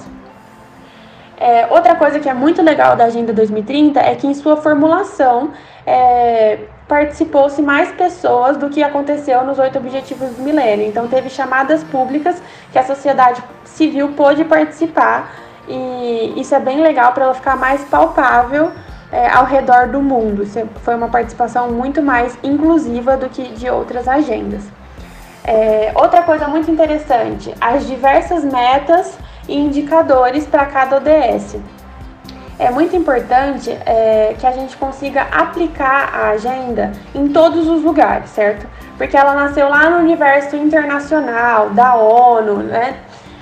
É, 1.38 1.67
outra 1.69 1.95
coisa 1.95 2.19
que 2.19 2.27
é 2.27 2.34
muito 2.34 2.62
legal 2.62 2.97
da 2.97 3.05
Agenda 3.05 3.32
2030 3.32 3.99
é 3.99 4.13
que 4.15 4.27
em 4.27 4.34
sua 4.34 4.58
formulação 4.58 5.51
é, 5.86 6.60
participou-se 6.89 7.62
mais 7.62 7.91
pessoas 7.91 8.58
do 8.58 8.67
que 8.67 8.82
aconteceu 8.82 9.43
nos 9.45 9.60
oito 9.60 9.78
Objetivos 9.78 10.32
do 10.32 10.41
Milênio. 10.41 10.88
Então, 10.88 11.08
teve 11.08 11.30
chamadas 11.30 11.84
públicas 11.84 12.41
que 12.71 12.80
a 12.80 12.84
sociedade 12.84 13.43
civil 13.63 14.13
pôde 14.13 14.43
participar, 14.43 15.32
e 15.67 16.34
isso 16.36 16.54
é 16.56 16.60
bem 16.60 16.82
legal 16.82 17.13
para 17.13 17.25
ela 17.25 17.34
ficar 17.36 17.56
mais 17.56 17.84
palpável 17.86 18.71
é, 19.12 19.30
ao 19.30 19.45
redor 19.45 19.88
do 19.88 20.02
mundo. 20.02 20.41
Isso 20.41 20.67
foi 20.84 20.95
uma 20.95 21.10
participação 21.10 21.71
muito 21.71 22.02
mais 22.02 22.36
inclusiva 22.41 23.15
do 23.15 23.30
que 23.30 23.43
de 23.49 23.69
outras 23.69 24.08
agendas. 24.08 24.63
É, 25.43 25.91
outra 25.93 26.23
coisa 26.23 26.47
muito 26.47 26.71
interessante: 26.71 27.54
as 27.62 27.86
diversas 27.86 28.43
metas 28.43 29.15
e 29.47 29.56
indicadores 29.56 30.47
para 30.47 30.65
cada 30.65 30.97
ODS 30.97 31.58
é 32.60 32.69
muito 32.69 32.93
importante 32.93 33.72
é, 33.86 34.36
que 34.38 34.45
a 34.45 34.52
gente 34.52 34.76
consiga 34.76 35.22
aplicar 35.32 36.13
a 36.13 36.30
agenda 36.32 36.91
em 37.15 37.30
todos 37.30 37.65
os 37.67 37.82
lugares, 37.82 38.30
certo? 38.32 38.67
Porque 38.98 39.15
ela 39.15 39.34
nasceu 39.34 39.69
lá 39.69 39.89
no 39.89 40.00
universo 40.00 40.58
internacional, 40.58 41.69
da 41.69 41.95
ONU, 41.95 42.58
né? 42.58 42.98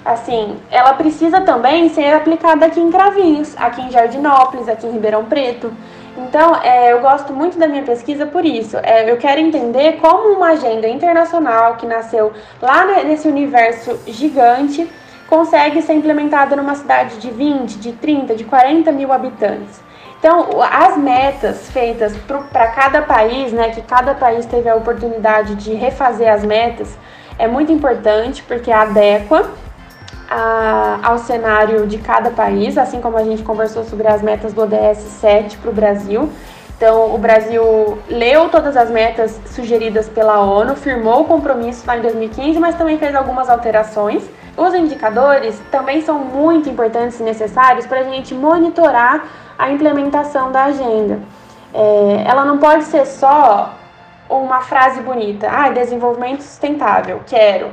Assim, 0.05 0.57
ela 0.69 0.93
precisa 0.93 1.41
também 1.41 1.89
ser 1.89 2.13
aplicada 2.13 2.67
aqui 2.67 2.79
em 2.79 2.91
Cravinhos, 2.91 3.55
aqui 3.57 3.81
em 3.81 3.89
Jardinópolis, 3.89 4.69
aqui 4.69 4.85
em 4.85 4.91
Ribeirão 4.91 5.25
Preto. 5.25 5.73
Então, 6.15 6.55
é, 6.63 6.93
eu 6.93 7.01
gosto 7.01 7.33
muito 7.33 7.57
da 7.57 7.67
minha 7.67 7.83
pesquisa 7.83 8.25
por 8.25 8.45
isso. 8.45 8.77
É, 8.83 9.11
eu 9.11 9.17
quero 9.17 9.41
entender 9.41 9.97
como 9.99 10.35
uma 10.35 10.49
agenda 10.49 10.87
internacional 10.87 11.75
que 11.75 11.85
nasceu 11.85 12.31
lá 12.61 13.03
nesse 13.03 13.27
universo 13.27 13.99
gigante 14.07 14.87
consegue 15.27 15.81
ser 15.81 15.93
implementada 15.93 16.55
numa 16.55 16.75
cidade 16.75 17.17
de 17.17 17.29
20, 17.29 17.77
de 17.77 17.91
30, 17.91 18.35
de 18.35 18.43
40 18.43 18.91
mil 18.91 19.11
habitantes. 19.11 19.81
Então, 20.19 20.47
as 20.61 20.97
metas 20.97 21.69
feitas 21.69 22.15
para 22.51 22.67
cada 22.67 23.03
país, 23.03 23.51
né, 23.53 23.69
que 23.69 23.81
cada 23.81 24.15
país 24.15 24.45
teve 24.45 24.67
a 24.67 24.75
oportunidade 24.75 25.55
de 25.55 25.73
refazer 25.73 26.31
as 26.31 26.43
metas, 26.43 26.97
é 27.37 27.47
muito 27.47 27.71
importante 27.71 28.41
porque 28.41 28.71
adequa 28.71 29.47
a, 30.29 30.99
ao 31.03 31.19
cenário 31.19 31.85
de 31.85 31.99
cada 31.99 32.31
país, 32.31 32.77
assim 32.77 32.99
como 32.99 33.17
a 33.17 33.23
gente 33.23 33.43
conversou 33.43 33.83
sobre 33.83 34.07
as 34.07 34.21
metas 34.23 34.53
do 34.53 34.61
ODS 34.61 34.97
7 34.97 35.57
para 35.57 35.69
o 35.69 35.73
Brasil. 35.73 36.29
Então, 36.75 37.13
o 37.13 37.17
Brasil 37.17 37.97
leu 38.07 38.49
todas 38.49 38.77
as 38.77 38.89
metas 38.89 39.39
sugeridas 39.47 40.07
pela 40.07 40.39
ONU, 40.41 40.75
firmou 40.75 41.21
o 41.21 41.25
compromisso 41.25 41.83
lá 41.87 41.97
em 41.97 42.01
2015, 42.01 42.59
mas 42.59 42.75
também 42.75 42.97
fez 42.97 43.15
algumas 43.15 43.49
alterações. 43.49 44.23
Os 44.57 44.73
indicadores 44.73 45.61
também 45.69 46.01
são 46.01 46.17
muito 46.17 46.67
importantes 46.67 47.19
e 47.19 47.23
necessários 47.23 47.85
para 47.85 47.99
a 47.99 48.03
gente 48.03 48.33
monitorar 48.33 49.23
a 49.57 49.69
implementação 49.69 50.51
da 50.51 50.65
agenda. 50.65 51.19
É, 51.71 52.23
ela 52.25 52.43
não 52.43 52.57
pode 52.57 52.85
ser 52.85 53.05
só 53.05 53.75
uma 54.27 54.61
frase 54.61 54.99
bonita, 55.01 55.47
ah, 55.49 55.69
desenvolvimento 55.69 56.41
sustentável, 56.41 57.21
quero. 57.25 57.69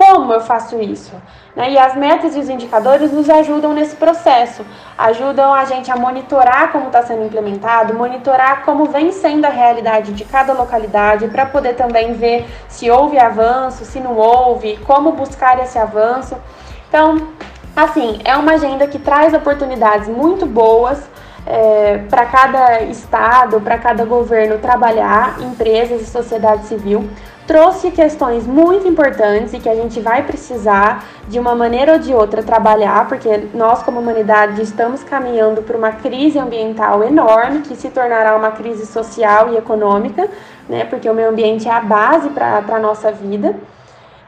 Como 0.00 0.32
eu 0.32 0.40
faço 0.40 0.80
isso? 0.80 1.12
Né? 1.54 1.72
E 1.72 1.78
as 1.78 1.94
metas 1.94 2.34
e 2.34 2.38
os 2.38 2.48
indicadores 2.48 3.12
nos 3.12 3.28
ajudam 3.28 3.74
nesse 3.74 3.96
processo, 3.96 4.64
ajudam 4.96 5.52
a 5.52 5.66
gente 5.66 5.90
a 5.90 5.96
monitorar 5.96 6.72
como 6.72 6.86
está 6.86 7.02
sendo 7.02 7.26
implementado, 7.26 7.92
monitorar 7.92 8.64
como 8.64 8.86
vem 8.86 9.12
sendo 9.12 9.44
a 9.44 9.50
realidade 9.50 10.14
de 10.14 10.24
cada 10.24 10.54
localidade, 10.54 11.28
para 11.28 11.44
poder 11.44 11.74
também 11.74 12.14
ver 12.14 12.48
se 12.66 12.90
houve 12.90 13.18
avanço, 13.18 13.84
se 13.84 14.00
não 14.00 14.16
houve, 14.16 14.78
como 14.86 15.12
buscar 15.12 15.62
esse 15.62 15.78
avanço. 15.78 16.34
Então, 16.88 17.28
assim, 17.76 18.20
é 18.24 18.34
uma 18.34 18.52
agenda 18.52 18.86
que 18.86 18.98
traz 18.98 19.34
oportunidades 19.34 20.08
muito 20.08 20.46
boas 20.46 21.06
é, 21.46 21.98
para 22.08 22.26
cada 22.26 22.82
estado, 22.82 23.60
para 23.60 23.78
cada 23.78 24.04
governo 24.04 24.58
trabalhar, 24.58 25.40
empresas 25.40 26.02
e 26.02 26.06
sociedade 26.06 26.66
civil. 26.66 27.08
Trouxe 27.46 27.90
questões 27.90 28.46
muito 28.46 28.86
importantes 28.86 29.52
e 29.52 29.58
que 29.58 29.68
a 29.68 29.74
gente 29.74 29.98
vai 29.98 30.22
precisar, 30.22 31.04
de 31.26 31.38
uma 31.38 31.52
maneira 31.54 31.94
ou 31.94 31.98
de 31.98 32.14
outra, 32.14 32.44
trabalhar, 32.44 33.08
porque 33.08 33.48
nós, 33.52 33.82
como 33.82 33.98
humanidade, 33.98 34.62
estamos 34.62 35.02
caminhando 35.02 35.60
para 35.60 35.76
uma 35.76 35.90
crise 35.90 36.38
ambiental 36.38 37.02
enorme, 37.02 37.62
que 37.62 37.74
se 37.74 37.90
tornará 37.90 38.36
uma 38.36 38.52
crise 38.52 38.86
social 38.86 39.52
e 39.52 39.56
econômica, 39.56 40.28
né, 40.68 40.84
porque 40.84 41.10
o 41.10 41.14
meio 41.14 41.30
ambiente 41.30 41.66
é 41.66 41.72
a 41.72 41.80
base 41.80 42.28
para 42.28 42.62
a 42.68 42.78
nossa 42.78 43.10
vida. 43.10 43.56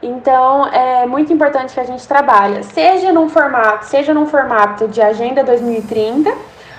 Então, 0.01 0.67
é 0.67 1.05
muito 1.05 1.31
importante 1.31 1.73
que 1.73 1.79
a 1.79 1.85
gente 1.85 2.05
trabalhe, 2.05 2.61
seja 2.61 3.13
num 3.13 3.29
formato, 3.29 3.85
seja 3.85 4.13
num 4.13 4.25
formato 4.25 4.85
de 4.89 5.01
Agenda 5.01 5.45
2030, 5.45 6.29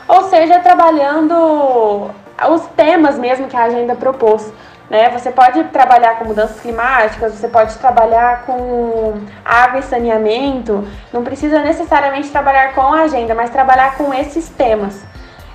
ou 0.09 0.25
seja, 0.29 0.61
trabalhando 0.61 2.11
os 2.51 2.67
temas 2.77 3.19
mesmo 3.19 3.49
que 3.49 3.57
a 3.57 3.64
agenda 3.64 3.95
propôs. 3.95 4.53
Né? 4.90 5.09
Você 5.11 5.31
pode 5.31 5.64
trabalhar 5.64 6.19
com 6.19 6.27
mudanças 6.27 6.61
climáticas, 6.61 7.33
você 7.35 7.49
pode 7.49 7.77
trabalhar 7.79 8.45
com 8.45 9.14
água 9.45 9.81
e 9.81 9.83
saneamento, 9.83 10.87
não 11.12 11.25
precisa 11.25 11.61
necessariamente 11.61 12.29
trabalhar 12.29 12.75
com 12.75 12.93
a 12.93 13.03
agenda, 13.03 13.35
mas 13.35 13.51
trabalhar 13.51 13.97
com 13.97 14.12
esses 14.12 14.49
temas. 14.49 15.03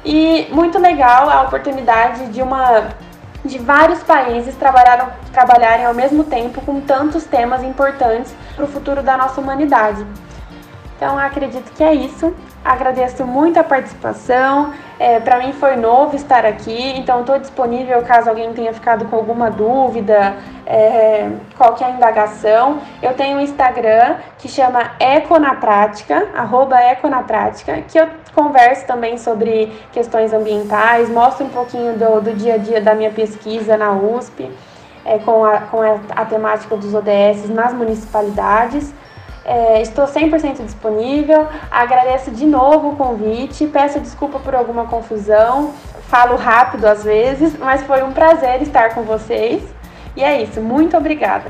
E 0.03 0.47
muito 0.51 0.79
legal 0.79 1.29
a 1.29 1.43
oportunidade 1.43 2.27
de 2.27 2.41
uma 2.41 2.89
de 3.43 3.57
vários 3.57 4.03
países 4.03 4.53
trabalharam, 4.55 5.07
trabalharem 5.31 5.85
ao 5.85 5.93
mesmo 5.93 6.25
tempo 6.25 6.61
com 6.61 6.81
tantos 6.81 7.23
temas 7.23 7.63
importantes 7.63 8.35
para 8.55 8.65
o 8.65 8.67
futuro 8.67 9.01
da 9.01 9.15
nossa 9.15 9.39
humanidade. 9.39 10.05
Então 10.97 11.17
acredito 11.17 11.71
que 11.71 11.83
é 11.83 11.93
isso. 11.93 12.33
Agradeço 12.63 13.25
muito 13.25 13.57
a 13.57 13.63
participação. 13.63 14.73
É, 14.99 15.17
Para 15.19 15.37
mim 15.37 15.53
foi 15.53 15.77
novo 15.77 16.15
estar 16.15 16.45
aqui, 16.45 16.97
então 16.97 17.21
estou 17.21 17.39
disponível 17.39 18.01
caso 18.03 18.29
alguém 18.29 18.51
tenha 18.53 18.73
ficado 18.73 19.05
com 19.05 19.15
alguma 19.15 19.49
dúvida, 19.49 20.35
é, 20.65 21.29
qualquer 21.57 21.91
indagação. 21.91 22.79
Eu 23.01 23.13
tenho 23.13 23.37
um 23.37 23.41
Instagram 23.41 24.17
que 24.37 24.49
chama 24.49 24.91
Eco 24.99 25.39
na 25.39 25.55
Prática, 25.55 26.27
arroba 26.35 26.77
Eco 26.81 27.07
na 27.07 27.23
Prática, 27.23 27.81
que 27.87 27.97
eu 27.97 28.07
converso 28.35 28.85
também 28.85 29.17
sobre 29.17 29.71
questões 29.93 30.33
ambientais, 30.33 31.09
mostro 31.09 31.45
um 31.45 31.49
pouquinho 31.49 31.93
do, 31.93 32.19
do 32.19 32.33
dia 32.33 32.55
a 32.55 32.57
dia 32.57 32.81
da 32.81 32.93
minha 32.93 33.09
pesquisa 33.09 33.77
na 33.77 33.93
USP, 33.93 34.51
é, 35.05 35.17
com, 35.19 35.45
a, 35.45 35.61
com 35.61 35.81
a, 35.81 35.97
a 36.13 36.25
temática 36.25 36.75
dos 36.75 36.93
ODS 36.93 37.49
nas 37.49 37.73
municipalidades. 37.73 38.93
É, 39.49 39.81
estou 39.81 40.05
100% 40.05 40.63
disponível. 40.63 41.47
Agradeço 41.71 42.29
de 42.29 42.45
novo 42.45 42.89
o 42.89 42.95
convite. 42.95 43.65
Peço 43.65 43.99
desculpa 43.99 44.37
por 44.37 44.53
alguma 44.53 44.85
confusão. 44.85 45.73
Falo 46.07 46.35
rápido 46.35 46.85
às 46.85 47.03
vezes, 47.03 47.57
mas 47.57 47.81
foi 47.81 48.03
um 48.03 48.13
prazer 48.13 48.61
estar 48.61 48.93
com 48.93 49.01
vocês. 49.01 49.63
E 50.15 50.23
é 50.23 50.39
isso. 50.43 50.61
Muito 50.61 50.95
obrigada. 50.95 51.49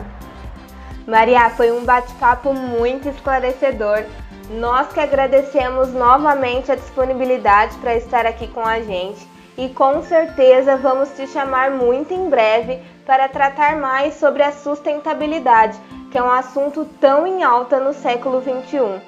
Maria, 1.06 1.50
foi 1.50 1.74
um 1.74 1.84
bate-papo 1.84 2.54
muito 2.54 3.10
esclarecedor. 3.10 4.06
Nós 4.50 4.88
que 4.94 5.02
agradecemos 5.02 5.94
novamente 5.94 6.72
a 6.72 6.76
disponibilidade 6.76 7.76
para 7.80 7.96
estar 7.96 8.26
aqui 8.26 8.48
com 8.48 8.66
a 8.66 8.80
gente 8.80 9.28
e 9.58 9.68
com 9.68 10.02
certeza 10.04 10.78
vamos 10.78 11.10
te 11.10 11.28
chamar 11.28 11.72
muito 11.72 12.14
em 12.14 12.30
breve 12.30 12.80
para 13.06 13.28
tratar 13.28 13.76
mais 13.76 14.14
sobre 14.14 14.42
a 14.42 14.54
sustentabilidade 14.54 15.78
que 16.12 16.17
é 16.17 16.24
um 16.24 16.32
assunto 16.32 16.86
tão 17.00 17.28
em 17.28 17.43
alta 17.43 17.80
no 17.80 17.93
século 17.93 18.41
XXI. 18.41 19.02